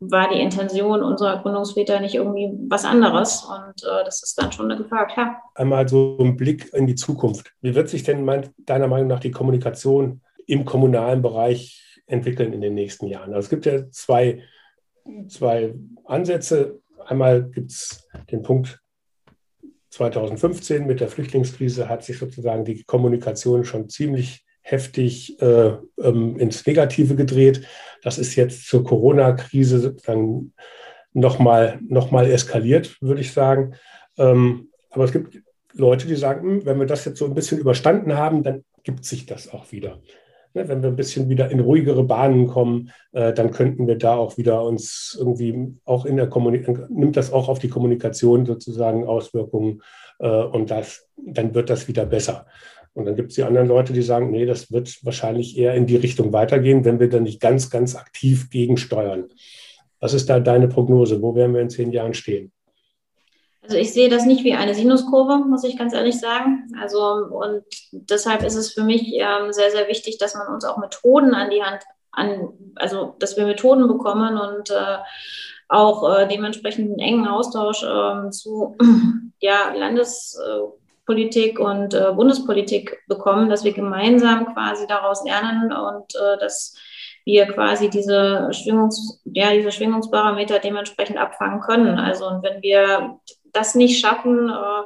war 0.00 0.28
die 0.28 0.40
Intention 0.40 1.02
unserer 1.02 1.42
Gründungsväter 1.42 2.00
nicht 2.00 2.14
irgendwie 2.14 2.50
was 2.68 2.84
anderes. 2.84 3.44
Und 3.44 3.82
äh, 3.84 4.04
das 4.04 4.22
ist 4.22 4.40
dann 4.40 4.52
schon 4.52 4.70
eine 4.70 4.82
Gefahr, 4.82 5.06
klar. 5.06 5.42
Einmal 5.54 5.88
so 5.88 6.16
ein 6.20 6.36
Blick 6.36 6.72
in 6.72 6.86
die 6.86 6.94
Zukunft. 6.94 7.52
Wie 7.60 7.74
wird 7.74 7.88
sich 7.88 8.02
denn 8.02 8.24
mein, 8.24 8.50
deiner 8.58 8.88
Meinung 8.88 9.08
nach 9.08 9.20
die 9.20 9.30
Kommunikation 9.30 10.20
im 10.46 10.64
kommunalen 10.64 11.22
Bereich 11.22 12.02
entwickeln 12.06 12.52
in 12.52 12.60
den 12.60 12.74
nächsten 12.74 13.06
Jahren? 13.06 13.34
Also 13.34 13.46
es 13.46 13.50
gibt 13.50 13.66
ja 13.66 13.90
zwei, 13.90 14.42
zwei 15.28 15.74
Ansätze. 16.04 16.80
Einmal 17.06 17.44
gibt 17.50 17.70
es 17.70 18.08
den 18.30 18.42
Punkt 18.42 18.80
2015 19.90 20.86
mit 20.86 21.00
der 21.00 21.08
Flüchtlingskrise 21.08 21.88
hat 21.88 22.02
sich 22.02 22.18
sozusagen 22.18 22.64
die 22.64 22.82
Kommunikation 22.82 23.64
schon 23.64 23.88
ziemlich 23.88 24.44
heftig 24.64 25.40
äh, 25.40 25.72
ähm, 26.02 26.38
ins 26.38 26.66
Negative 26.66 27.14
gedreht. 27.14 27.62
Das 28.02 28.18
ist 28.18 28.34
jetzt 28.34 28.66
zur 28.66 28.82
Corona-Krise 28.82 29.78
sozusagen 29.78 30.52
nochmal 31.12 31.78
noch 31.86 32.10
mal 32.10 32.28
eskaliert, 32.28 33.00
würde 33.00 33.20
ich 33.20 33.32
sagen. 33.32 33.74
Ähm, 34.18 34.68
aber 34.90 35.04
es 35.04 35.12
gibt 35.12 35.38
Leute, 35.74 36.06
die 36.06 36.16
sagen, 36.16 36.42
hm, 36.42 36.66
wenn 36.66 36.78
wir 36.78 36.86
das 36.86 37.04
jetzt 37.04 37.18
so 37.18 37.26
ein 37.26 37.34
bisschen 37.34 37.58
überstanden 37.58 38.16
haben, 38.16 38.42
dann 38.42 38.64
gibt 38.82 39.04
sich 39.04 39.26
das 39.26 39.52
auch 39.52 39.70
wieder. 39.70 40.00
Ne, 40.54 40.68
wenn 40.68 40.82
wir 40.82 40.88
ein 40.88 40.96
bisschen 40.96 41.28
wieder 41.28 41.50
in 41.50 41.60
ruhigere 41.60 42.04
Bahnen 42.04 42.46
kommen, 42.46 42.90
äh, 43.12 43.32
dann 43.32 43.50
könnten 43.50 43.86
wir 43.86 43.98
da 43.98 44.14
auch 44.14 44.38
wieder 44.38 44.64
uns 44.64 45.16
irgendwie 45.18 45.74
auch 45.84 46.06
in 46.06 46.16
der 46.16 46.28
Kommunikation, 46.28 46.86
nimmt 46.90 47.16
das 47.16 47.32
auch 47.32 47.48
auf 47.48 47.58
die 47.58 47.68
Kommunikation 47.68 48.46
sozusagen 48.46 49.04
Auswirkungen 49.04 49.82
äh, 50.20 50.28
und 50.28 50.70
das, 50.70 51.08
dann 51.16 51.54
wird 51.54 51.70
das 51.70 51.88
wieder 51.88 52.06
besser. 52.06 52.46
Und 52.94 53.06
dann 53.06 53.16
gibt 53.16 53.30
es 53.30 53.34
die 53.34 53.42
anderen 53.42 53.68
Leute, 53.68 53.92
die 53.92 54.02
sagen, 54.02 54.30
nee, 54.30 54.46
das 54.46 54.70
wird 54.70 55.04
wahrscheinlich 55.04 55.58
eher 55.58 55.74
in 55.74 55.86
die 55.86 55.96
Richtung 55.96 56.32
weitergehen, 56.32 56.84
wenn 56.84 57.00
wir 57.00 57.08
dann 57.08 57.24
nicht 57.24 57.40
ganz, 57.40 57.68
ganz 57.68 57.96
aktiv 57.96 58.50
gegensteuern. 58.50 59.28
Was 59.98 60.14
ist 60.14 60.30
da 60.30 60.38
deine 60.38 60.68
Prognose? 60.68 61.20
Wo 61.20 61.34
werden 61.34 61.54
wir 61.54 61.60
in 61.60 61.70
zehn 61.70 61.90
Jahren 61.90 62.14
stehen? 62.14 62.52
Also 63.62 63.78
ich 63.78 63.92
sehe 63.92 64.10
das 64.10 64.26
nicht 64.26 64.44
wie 64.44 64.52
eine 64.52 64.74
Sinuskurve, 64.74 65.38
muss 65.48 65.64
ich 65.64 65.78
ganz 65.78 65.94
ehrlich 65.94 66.20
sagen. 66.20 66.70
Also 66.80 67.00
und 67.00 67.64
deshalb 67.92 68.42
ist 68.44 68.56
es 68.56 68.72
für 68.72 68.84
mich 68.84 69.12
ähm, 69.14 69.52
sehr, 69.52 69.70
sehr 69.70 69.88
wichtig, 69.88 70.18
dass 70.18 70.34
man 70.34 70.48
uns 70.48 70.64
auch 70.64 70.76
Methoden 70.76 71.34
an 71.34 71.50
die 71.50 71.62
Hand 71.62 71.82
an, 72.12 72.50
also 72.76 73.16
dass 73.18 73.36
wir 73.36 73.46
Methoden 73.46 73.88
bekommen 73.88 74.38
und 74.38 74.70
äh, 74.70 74.98
auch 75.68 76.16
äh, 76.16 76.28
dementsprechend 76.28 76.90
einen 76.90 76.98
engen 76.98 77.26
Austausch 77.26 77.82
äh, 77.82 78.30
zu 78.30 78.76
ja, 79.40 79.72
Landes 79.74 80.38
Politik 81.06 81.58
und 81.58 81.94
äh, 81.94 82.12
Bundespolitik 82.14 83.02
bekommen, 83.06 83.48
dass 83.48 83.64
wir 83.64 83.72
gemeinsam 83.72 84.52
quasi 84.54 84.86
daraus 84.86 85.24
lernen 85.24 85.72
und 85.72 86.14
äh, 86.14 86.38
dass 86.38 86.76
wir 87.24 87.46
quasi 87.46 87.88
diese 87.88 88.48
Schwingungs, 88.52 89.22
ja, 89.24 89.52
diese 89.52 89.72
Schwingungsparameter 89.72 90.58
dementsprechend 90.58 91.18
abfangen 91.18 91.60
können. 91.60 91.98
Also 91.98 92.26
und 92.28 92.42
wenn 92.42 92.62
wir 92.62 93.18
das 93.52 93.74
nicht 93.74 94.00
schaffen, 94.00 94.48
äh, 94.48 94.82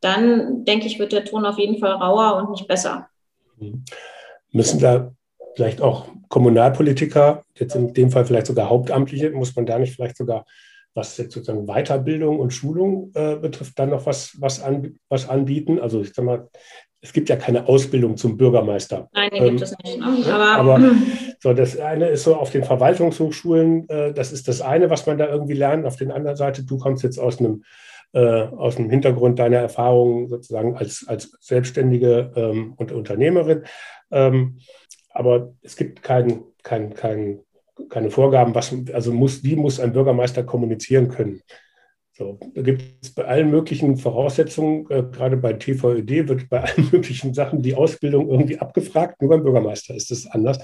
dann 0.00 0.64
denke 0.64 0.86
ich, 0.86 0.98
wird 0.98 1.12
der 1.12 1.24
Ton 1.24 1.46
auf 1.46 1.58
jeden 1.58 1.78
Fall 1.78 1.92
rauer 1.92 2.36
und 2.36 2.50
nicht 2.50 2.68
besser. 2.68 3.08
Mhm. 3.58 3.84
Müssen 4.52 4.80
da 4.80 5.12
vielleicht 5.56 5.80
auch 5.80 6.08
Kommunalpolitiker, 6.28 7.42
jetzt 7.54 7.74
in 7.74 7.94
dem 7.94 8.10
Fall 8.10 8.24
vielleicht 8.24 8.46
sogar 8.46 8.68
Hauptamtliche, 8.68 9.30
muss 9.30 9.54
man 9.56 9.66
da 9.66 9.78
nicht 9.78 9.94
vielleicht 9.94 10.16
sogar 10.16 10.46
was 10.94 11.16
jetzt 11.18 11.34
sozusagen 11.34 11.66
Weiterbildung 11.66 12.38
und 12.38 12.52
Schulung 12.52 13.10
äh, 13.14 13.36
betrifft, 13.36 13.78
dann 13.78 13.90
noch 13.90 14.06
was, 14.06 14.36
was, 14.40 14.62
an, 14.62 14.98
was 15.08 15.28
anbieten? 15.28 15.78
Also 15.80 16.00
ich 16.00 16.14
sag 16.14 16.24
mal, 16.24 16.48
es 17.00 17.12
gibt 17.12 17.28
ja 17.28 17.36
keine 17.36 17.68
Ausbildung 17.68 18.16
zum 18.16 18.36
Bürgermeister. 18.36 19.08
Nein, 19.12 19.30
die 19.32 19.38
ähm, 19.38 19.48
gibt 19.50 19.62
es 19.62 19.74
nicht. 19.84 19.98
Ne? 19.98 20.34
Aber 20.34 20.80
So, 21.44 21.52
das 21.52 21.78
eine 21.78 22.08
ist 22.08 22.24
so 22.24 22.36
auf 22.36 22.50
den 22.50 22.64
Verwaltungshochschulen, 22.64 23.86
äh, 23.90 24.14
das 24.14 24.32
ist 24.32 24.48
das 24.48 24.62
eine, 24.62 24.88
was 24.88 25.04
man 25.04 25.18
da 25.18 25.28
irgendwie 25.28 25.52
lernt. 25.52 25.84
Auf 25.84 25.96
der 25.96 26.14
anderen 26.14 26.36
Seite, 26.36 26.64
du 26.64 26.78
kommst 26.78 27.04
jetzt 27.04 27.18
aus 27.18 27.38
einem 27.38 27.64
äh, 28.14 28.46
aus 28.46 28.76
dem 28.76 28.88
Hintergrund 28.88 29.38
deiner 29.38 29.58
Erfahrungen 29.58 30.28
sozusagen 30.28 30.74
als, 30.76 31.04
als 31.06 31.36
Selbstständige 31.40 32.32
ähm, 32.34 32.72
und 32.76 32.92
Unternehmerin. 32.92 33.64
Ähm, 34.10 34.58
aber 35.10 35.52
es 35.60 35.76
gibt 35.76 36.02
kein, 36.02 36.44
kein, 36.62 36.94
kein, 36.94 37.40
keine 37.88 38.10
Vorgaben, 38.10 38.54
was, 38.54 38.74
also 38.92 39.12
muss, 39.12 39.42
wie 39.44 39.56
muss 39.56 39.80
ein 39.80 39.92
Bürgermeister 39.92 40.44
kommunizieren 40.44 41.08
können. 41.08 41.42
So, 42.16 42.38
da 42.54 42.62
gibt 42.62 43.02
es 43.02 43.12
bei 43.12 43.24
allen 43.24 43.50
möglichen 43.50 43.96
Voraussetzungen, 43.96 44.88
äh, 44.88 45.02
gerade 45.02 45.36
bei 45.36 45.54
TVÖD 45.54 46.28
wird 46.28 46.48
bei 46.48 46.62
allen 46.62 46.88
möglichen 46.92 47.34
Sachen 47.34 47.60
die 47.62 47.74
Ausbildung 47.74 48.28
irgendwie 48.28 48.58
abgefragt, 48.58 49.20
nur 49.20 49.30
beim 49.30 49.42
Bürgermeister 49.42 49.94
ist 49.94 50.12
das 50.12 50.26
anders. 50.26 50.58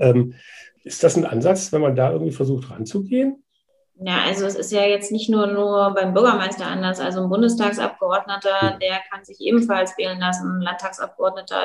Ähm, 0.00 0.34
ist 0.82 1.04
das 1.04 1.16
ein 1.16 1.24
Ansatz, 1.24 1.72
wenn 1.72 1.82
man 1.82 1.94
da 1.94 2.10
irgendwie 2.10 2.32
versucht 2.32 2.70
ranzugehen? 2.70 3.44
Ja, 4.00 4.22
also 4.24 4.46
es 4.46 4.54
ist 4.54 4.70
ja 4.70 4.82
jetzt 4.82 5.10
nicht 5.10 5.28
nur, 5.28 5.48
nur 5.48 5.92
beim 5.94 6.14
Bürgermeister 6.14 6.66
anders. 6.66 7.00
Also 7.00 7.22
ein 7.22 7.28
Bundestagsabgeordneter, 7.28 8.72
hm. 8.72 8.78
der 8.80 9.00
kann 9.10 9.24
sich 9.24 9.40
ebenfalls 9.40 9.98
wählen 9.98 10.18
lassen, 10.18 10.58
ein 10.58 10.62
Landtagsabgeordneter 10.62 11.62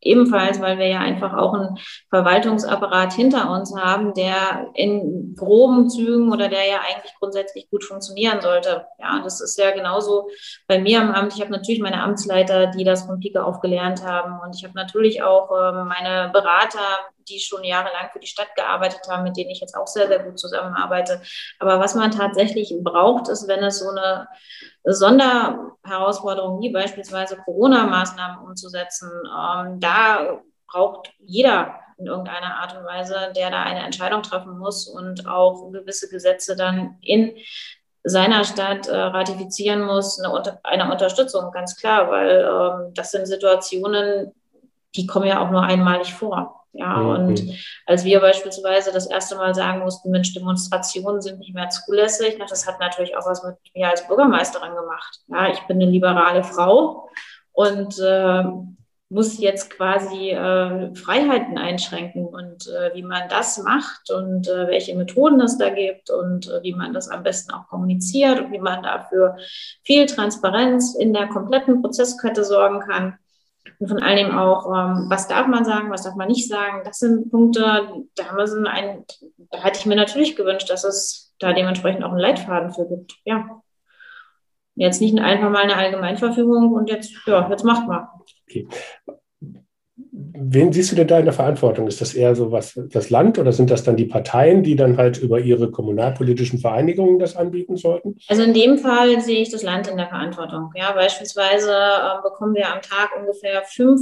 ebenfalls, 0.00 0.60
weil 0.60 0.78
wir 0.78 0.88
ja 0.88 1.00
einfach 1.00 1.34
auch 1.34 1.54
einen 1.54 1.78
Verwaltungsapparat 2.10 3.12
hinter 3.12 3.50
uns 3.50 3.74
haben, 3.76 4.14
der 4.14 4.70
in 4.74 5.34
groben 5.36 5.88
Zügen 5.88 6.32
oder 6.32 6.48
der 6.48 6.66
ja 6.66 6.80
eigentlich 6.80 7.14
grundsätzlich 7.18 7.68
gut 7.70 7.84
funktionieren 7.84 8.40
sollte. 8.40 8.86
Ja, 8.98 9.20
das 9.22 9.40
ist 9.40 9.58
ja 9.58 9.70
genauso 9.72 10.28
bei 10.66 10.78
mir 10.78 11.00
am 11.00 11.12
Amt. 11.12 11.34
Ich 11.34 11.40
habe 11.40 11.52
natürlich 11.52 11.80
meine 11.80 12.02
Amtsleiter, 12.02 12.68
die 12.68 12.84
das 12.84 13.04
von 13.04 13.20
Pike 13.20 13.44
auf 13.44 13.60
gelernt 13.60 14.04
haben 14.04 14.40
und 14.44 14.54
ich 14.54 14.64
habe 14.64 14.74
natürlich 14.74 15.22
auch 15.22 15.50
äh, 15.50 15.84
meine 15.84 16.30
Berater, 16.32 16.98
die 17.28 17.40
schon 17.40 17.64
jahrelang 17.64 18.10
für 18.12 18.20
die 18.20 18.26
Stadt 18.26 18.54
gearbeitet 18.56 19.00
haben, 19.08 19.24
mit 19.24 19.36
denen 19.36 19.50
ich 19.50 19.60
jetzt 19.60 19.76
auch 19.76 19.86
sehr, 19.86 20.08
sehr 20.08 20.20
gut 20.20 20.38
zusammenarbeite. 20.38 21.22
Aber 21.58 21.80
was 21.80 21.94
man 21.94 22.10
tatsächlich 22.10 22.74
braucht, 22.80 23.28
ist, 23.28 23.48
wenn 23.48 23.62
es 23.62 23.78
so 23.78 23.90
eine 23.90 24.28
Sonderherausforderung 24.84 26.60
wie 26.60 26.70
beispielsweise 26.70 27.36
Corona-Maßnahmen 27.36 28.46
umzusetzen, 28.46 29.10
ähm, 29.26 29.80
da 29.80 30.40
braucht 30.68 31.12
jeder 31.18 31.80
in 31.98 32.06
irgendeiner 32.06 32.56
Art 32.56 32.76
und 32.76 32.84
Weise, 32.84 33.32
der 33.34 33.50
da 33.50 33.62
eine 33.62 33.84
Entscheidung 33.84 34.22
treffen 34.22 34.58
muss 34.58 34.86
und 34.86 35.26
auch 35.26 35.70
gewisse 35.72 36.08
Gesetze 36.08 36.56
dann 36.56 36.98
in 37.00 37.36
seiner 38.04 38.44
Stadt 38.44 38.86
äh, 38.86 38.96
ratifizieren 38.96 39.82
muss, 39.82 40.20
eine, 40.20 40.60
eine, 40.62 40.92
Unterstützung, 40.92 41.50
ganz 41.50 41.76
klar, 41.76 42.08
weil 42.08 42.46
ähm, 42.48 42.94
das 42.94 43.10
sind 43.10 43.26
Situationen, 43.26 44.32
die 44.94 45.06
kommen 45.06 45.26
ja 45.26 45.44
auch 45.44 45.50
nur 45.50 45.62
einmalig 45.62 46.14
vor. 46.14 46.65
Ja, 46.78 46.96
mhm. 46.96 47.08
und 47.08 47.42
als 47.86 48.04
wir 48.04 48.20
beispielsweise 48.20 48.92
das 48.92 49.06
erste 49.06 49.36
Mal 49.36 49.54
sagen 49.54 49.80
mussten, 49.80 50.10
Mensch, 50.10 50.34
Demonstrationen 50.34 51.22
sind 51.22 51.38
nicht 51.38 51.54
mehr 51.54 51.68
zulässig, 51.68 52.38
das 52.48 52.66
hat 52.66 52.80
natürlich 52.80 53.16
auch 53.16 53.26
was 53.26 53.42
mit 53.42 53.56
mir 53.74 53.88
als 53.88 54.06
Bürgermeisterin 54.06 54.74
gemacht. 54.74 55.20
Ja, 55.28 55.50
ich 55.50 55.60
bin 55.66 55.80
eine 55.80 55.90
liberale 55.90 56.44
Frau 56.44 57.08
und 57.52 57.98
äh, 57.98 58.44
muss 59.08 59.38
jetzt 59.38 59.70
quasi 59.70 60.30
äh, 60.30 60.94
Freiheiten 60.94 61.58
einschränken 61.58 62.26
und 62.26 62.66
äh, 62.66 62.92
wie 62.94 63.04
man 63.04 63.28
das 63.28 63.58
macht 63.58 64.10
und 64.10 64.48
äh, 64.48 64.66
welche 64.66 64.96
Methoden 64.96 65.40
es 65.40 65.56
da 65.58 65.70
gibt 65.70 66.10
und 66.10 66.48
äh, 66.48 66.62
wie 66.62 66.74
man 66.74 66.92
das 66.92 67.08
am 67.08 67.22
besten 67.22 67.52
auch 67.52 67.68
kommuniziert 67.68 68.40
und 68.40 68.52
wie 68.52 68.58
man 68.58 68.82
dafür 68.82 69.36
viel 69.82 70.06
Transparenz 70.06 70.96
in 70.96 71.12
der 71.12 71.28
kompletten 71.28 71.80
Prozesskette 71.82 72.44
sorgen 72.44 72.80
kann 72.80 73.16
und 73.78 73.88
von 73.88 74.02
allen 74.02 74.16
Dingen 74.16 74.38
auch, 74.38 74.66
ähm, 74.66 75.06
was 75.08 75.28
darf 75.28 75.46
man 75.46 75.64
sagen, 75.64 75.90
was 75.90 76.02
darf 76.02 76.14
man 76.14 76.28
nicht 76.28 76.48
sagen. 76.48 76.82
Das 76.84 76.98
sind 76.98 77.30
Punkte, 77.30 77.88
da, 78.14 78.46
so 78.46 78.56
ein, 78.64 79.04
da 79.50 79.58
hätte 79.62 79.78
ich 79.78 79.86
mir 79.86 79.96
natürlich 79.96 80.36
gewünscht, 80.36 80.70
dass 80.70 80.84
es 80.84 81.34
da 81.38 81.52
dementsprechend 81.52 82.04
auch 82.04 82.10
einen 82.10 82.20
Leitfaden 82.20 82.72
für 82.72 82.86
gibt. 82.88 83.16
Ja. 83.24 83.62
Jetzt 84.74 85.00
nicht 85.00 85.18
einfach 85.18 85.50
mal 85.50 85.62
eine 85.62 85.76
Allgemeinverfügung 85.76 86.72
und 86.72 86.90
jetzt, 86.90 87.14
ja, 87.26 87.48
jetzt 87.48 87.64
macht 87.64 87.86
mal. 87.86 88.08
Okay 88.42 88.68
wen 90.38 90.72
siehst 90.72 90.92
du 90.92 90.96
denn 90.96 91.08
da 91.08 91.18
in 91.18 91.24
der 91.24 91.34
Verantwortung? 91.34 91.86
Ist 91.86 92.00
das 92.00 92.14
eher 92.14 92.34
so 92.34 92.52
was 92.52 92.80
das 92.92 93.10
Land 93.10 93.38
oder 93.38 93.52
sind 93.52 93.70
das 93.70 93.84
dann 93.84 93.96
die 93.96 94.06
Parteien, 94.06 94.62
die 94.62 94.76
dann 94.76 94.96
halt 94.96 95.18
über 95.18 95.40
ihre 95.40 95.70
kommunalpolitischen 95.70 96.58
Vereinigungen 96.58 97.18
das 97.18 97.36
anbieten 97.36 97.76
sollten? 97.76 98.16
Also 98.28 98.42
in 98.42 98.54
dem 98.54 98.78
Fall 98.78 99.20
sehe 99.20 99.40
ich 99.40 99.50
das 99.50 99.62
Land 99.62 99.88
in 99.88 99.96
der 99.96 100.08
Verantwortung. 100.08 100.70
Ja, 100.74 100.92
beispielsweise 100.92 101.70
äh, 101.70 102.22
bekommen 102.22 102.54
wir 102.54 102.72
am 102.72 102.82
Tag 102.82 103.10
ungefähr 103.18 103.62
fünf 103.62 104.00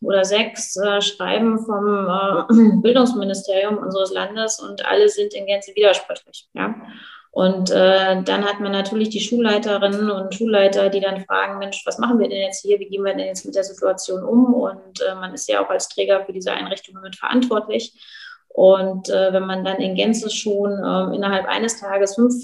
oder 0.00 0.24
sechs 0.24 0.76
äh, 0.76 1.00
Schreiben 1.00 1.58
vom 1.58 2.06
äh, 2.08 2.76
Bildungsministerium 2.82 3.78
unseres 3.78 4.12
Landes 4.12 4.60
und 4.60 4.86
alle 4.86 5.08
sind 5.08 5.34
in 5.34 5.46
Gänze 5.46 5.72
widersprüchlich. 5.74 6.48
Ja. 6.54 6.74
Und 7.34 7.72
äh, 7.72 8.22
dann 8.22 8.44
hat 8.44 8.60
man 8.60 8.70
natürlich 8.70 9.08
die 9.08 9.18
Schulleiterinnen 9.18 10.08
und 10.08 10.32
Schulleiter, 10.32 10.88
die 10.88 11.00
dann 11.00 11.24
fragen, 11.24 11.58
Mensch, 11.58 11.82
was 11.84 11.98
machen 11.98 12.20
wir 12.20 12.28
denn 12.28 12.42
jetzt 12.42 12.62
hier? 12.62 12.78
Wie 12.78 12.86
gehen 12.86 13.02
wir 13.02 13.12
denn 13.12 13.26
jetzt 13.26 13.44
mit 13.44 13.56
der 13.56 13.64
Situation 13.64 14.22
um? 14.22 14.54
Und 14.54 15.00
äh, 15.00 15.16
man 15.16 15.34
ist 15.34 15.48
ja 15.48 15.60
auch 15.60 15.68
als 15.68 15.88
Träger 15.88 16.24
für 16.24 16.32
diese 16.32 16.52
Einrichtungen 16.52 17.02
mit 17.02 17.16
verantwortlich. 17.16 17.92
Und 18.46 19.08
äh, 19.08 19.32
wenn 19.32 19.46
man 19.46 19.64
dann 19.64 19.78
in 19.78 19.96
Gänze 19.96 20.30
schon 20.30 20.74
äh, 20.74 21.16
innerhalb 21.16 21.46
eines 21.46 21.80
Tages 21.80 22.14
fünf 22.14 22.34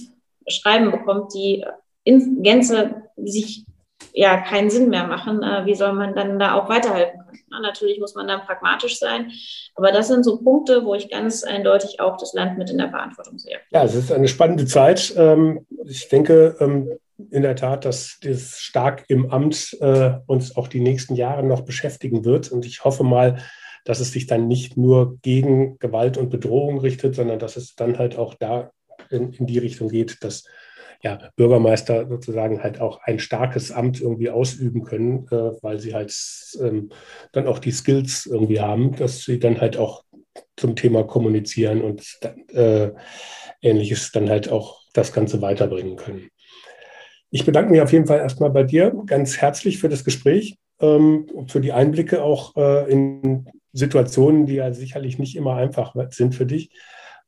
Schreiben 0.48 0.90
bekommt, 0.90 1.34
die 1.34 1.64
in 2.02 2.42
Gänze 2.42 3.02
sich 3.16 3.64
ja 4.12 4.38
keinen 4.38 4.70
Sinn 4.70 4.90
mehr 4.90 5.06
machen, 5.06 5.44
äh, 5.44 5.66
wie 5.66 5.76
soll 5.76 5.92
man 5.92 6.16
dann 6.16 6.40
da 6.40 6.54
auch 6.54 6.68
weiterhelfen? 6.68 7.19
Na, 7.50 7.60
natürlich 7.60 7.98
muss 7.98 8.14
man 8.14 8.28
dann 8.28 8.42
pragmatisch 8.42 8.98
sein, 8.98 9.32
aber 9.74 9.92
das 9.92 10.08
sind 10.08 10.24
so 10.24 10.38
Punkte, 10.38 10.84
wo 10.84 10.94
ich 10.94 11.10
ganz 11.10 11.44
eindeutig 11.44 12.00
auch 12.00 12.16
das 12.16 12.32
Land 12.32 12.58
mit 12.58 12.70
in 12.70 12.78
der 12.78 12.90
Verantwortung 12.90 13.38
sehe. 13.38 13.58
Ja, 13.70 13.84
es 13.84 13.94
ist 13.94 14.12
eine 14.12 14.28
spannende 14.28 14.66
Zeit. 14.66 15.14
Ähm, 15.16 15.66
ich 15.84 16.08
denke 16.08 16.56
ähm, 16.60 16.90
in 17.30 17.42
der 17.42 17.56
Tat, 17.56 17.84
dass 17.84 18.18
das 18.22 18.58
stark 18.58 19.04
im 19.08 19.30
Amt 19.30 19.76
äh, 19.80 20.12
uns 20.26 20.56
auch 20.56 20.68
die 20.68 20.80
nächsten 20.80 21.14
Jahre 21.14 21.42
noch 21.42 21.62
beschäftigen 21.62 22.24
wird 22.24 22.50
und 22.50 22.64
ich 22.64 22.84
hoffe 22.84 23.04
mal, 23.04 23.42
dass 23.84 24.00
es 24.00 24.12
sich 24.12 24.26
dann 24.26 24.46
nicht 24.46 24.76
nur 24.76 25.18
gegen 25.22 25.78
Gewalt 25.78 26.16
und 26.18 26.30
Bedrohung 26.30 26.80
richtet, 26.80 27.14
sondern 27.14 27.38
dass 27.38 27.56
es 27.56 27.74
dann 27.74 27.98
halt 27.98 28.16
auch 28.16 28.34
da 28.34 28.70
in, 29.10 29.32
in 29.32 29.46
die 29.46 29.58
Richtung 29.58 29.88
geht, 29.88 30.22
dass 30.22 30.44
ja, 31.02 31.30
Bürgermeister 31.36 32.06
sozusagen 32.08 32.62
halt 32.62 32.80
auch 32.80 33.00
ein 33.02 33.18
starkes 33.18 33.72
Amt 33.72 34.00
irgendwie 34.00 34.30
ausüben 34.30 34.84
können, 34.84 35.26
äh, 35.30 35.52
weil 35.62 35.80
sie 35.80 35.94
halt 35.94 36.14
ähm, 36.60 36.90
dann 37.32 37.46
auch 37.46 37.58
die 37.58 37.72
Skills 37.72 38.26
irgendwie 38.26 38.60
haben, 38.60 38.94
dass 38.96 39.24
sie 39.24 39.38
dann 39.38 39.60
halt 39.60 39.76
auch 39.76 40.04
zum 40.56 40.76
Thema 40.76 41.04
kommunizieren 41.04 41.80
und 41.80 42.18
äh, 42.52 42.90
ähnliches 43.62 44.12
dann 44.12 44.28
halt 44.28 44.50
auch 44.50 44.80
das 44.92 45.12
Ganze 45.12 45.40
weiterbringen 45.40 45.96
können. 45.96 46.28
Ich 47.30 47.46
bedanke 47.46 47.70
mich 47.70 47.80
auf 47.80 47.92
jeden 47.92 48.06
Fall 48.06 48.18
erstmal 48.18 48.50
bei 48.50 48.64
dir 48.64 48.92
ganz 49.06 49.38
herzlich 49.38 49.78
für 49.78 49.88
das 49.88 50.04
Gespräch, 50.04 50.58
ähm, 50.80 51.26
für 51.46 51.60
die 51.60 51.72
Einblicke 51.72 52.22
auch 52.22 52.56
äh, 52.56 52.90
in 52.90 53.46
Situationen, 53.72 54.46
die 54.46 54.54
ja 54.54 54.72
sicherlich 54.72 55.18
nicht 55.18 55.36
immer 55.36 55.54
einfach 55.54 55.94
sind 56.10 56.34
für 56.34 56.46
dich. 56.46 56.70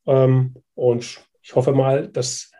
Ähm, 0.05 0.55
und 0.75 1.21
ich 1.41 1.55
hoffe 1.55 1.71
mal, 1.71 2.07
dass 2.09 2.51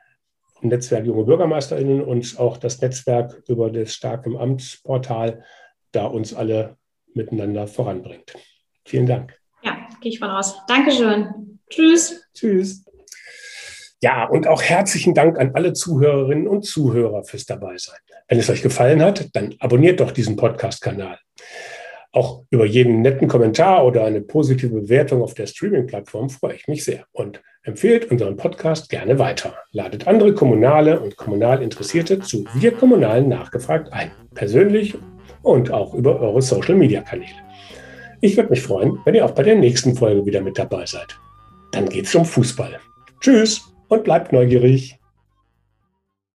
Netzwerk 0.69 1.06
Junge 1.06 1.23
BürgermeisterInnen 1.26 2.02
und 2.02 2.39
auch 2.39 2.58
das 2.58 2.82
Netzwerk 2.82 3.43
über 3.47 3.69
das 3.69 3.93
Stark 3.93 4.26
im 4.26 4.38
Amtsportal 4.38 5.43
da 5.91 6.06
uns 6.06 6.34
alle 6.34 6.78
miteinander 7.13 7.67
voranbringt. 7.67 8.34
Vielen 8.86 9.06
Dank. 9.06 9.39
Ja, 9.63 9.88
gehe 10.02 10.12
ich 10.12 10.19
von 10.19 10.30
aus. 10.30 10.56
Dankeschön. 10.67 11.60
Tschüss. 11.69 12.23
Tschüss. 12.34 12.86
Ja, 14.02 14.26
und 14.26 14.47
auch 14.47 14.62
herzlichen 14.62 15.13
Dank 15.13 15.39
an 15.39 15.52
alle 15.54 15.71
Zuhörerinnen 15.71 16.47
und 16.47 16.63
Zuhörer 16.65 17.23
fürs 17.23 17.45
Dabeisein. 17.45 17.99
Wenn 18.28 18.38
es 18.38 18.49
euch 18.49 18.62
gefallen 18.62 19.02
hat, 19.02 19.30
dann 19.34 19.56
abonniert 19.60 20.02
doch 20.02 20.12
diesen 20.12 20.36
Podcast-Kanal. 20.36 21.19
Auch 22.15 22.43
über 22.52 22.65
jeden 22.65 23.02
netten 23.02 23.28
Kommentar 23.28 23.84
oder 23.84 24.06
eine 24.06 24.21
positive 24.21 24.82
Bewertung 24.82 25.23
auf 25.23 25.34
der 25.34 25.47
Streaming-Plattform 25.47 26.30
freue 26.30 26.54
ich 26.54 26.67
mich 26.67 26.86
sehr 26.86 27.06
und 27.12 27.41
empfehlt 27.63 28.12
unseren 28.12 28.38
Podcast 28.38 28.91
gerne 28.91 29.17
weiter. 29.17 29.56
Ladet 29.71 30.06
andere 30.08 30.36
Kommunale 30.36 30.99
und 30.99 31.17
kommunal 31.17 31.63
Interessierte 31.63 32.19
zu 32.19 32.45
Wir 32.53 32.72
Kommunalen 32.72 33.30
nachgefragt 33.30 33.91
ein, 33.91 34.11
persönlich 34.36 34.95
und 35.41 35.72
auch 35.72 35.95
über 35.95 36.20
eure 36.20 36.43
Social-Media-Kanäle. 36.43 37.34
Ich 38.22 38.38
würde 38.38 38.51
mich 38.51 38.61
freuen, 38.61 38.99
wenn 39.05 39.16
ihr 39.16 39.26
auch 39.26 39.32
bei 39.32 39.41
der 39.41 39.55
nächsten 39.55 39.95
Folge 39.95 40.24
wieder 40.24 40.41
mit 40.41 40.59
dabei 40.59 40.86
seid. 40.86 41.18
Dann 41.72 41.89
geht's 41.89 42.14
um 42.14 42.26
Fußball. 42.26 42.80
Tschüss 43.22 43.74
und 43.88 44.03
bleibt 44.03 44.32
neugierig. 44.32 44.99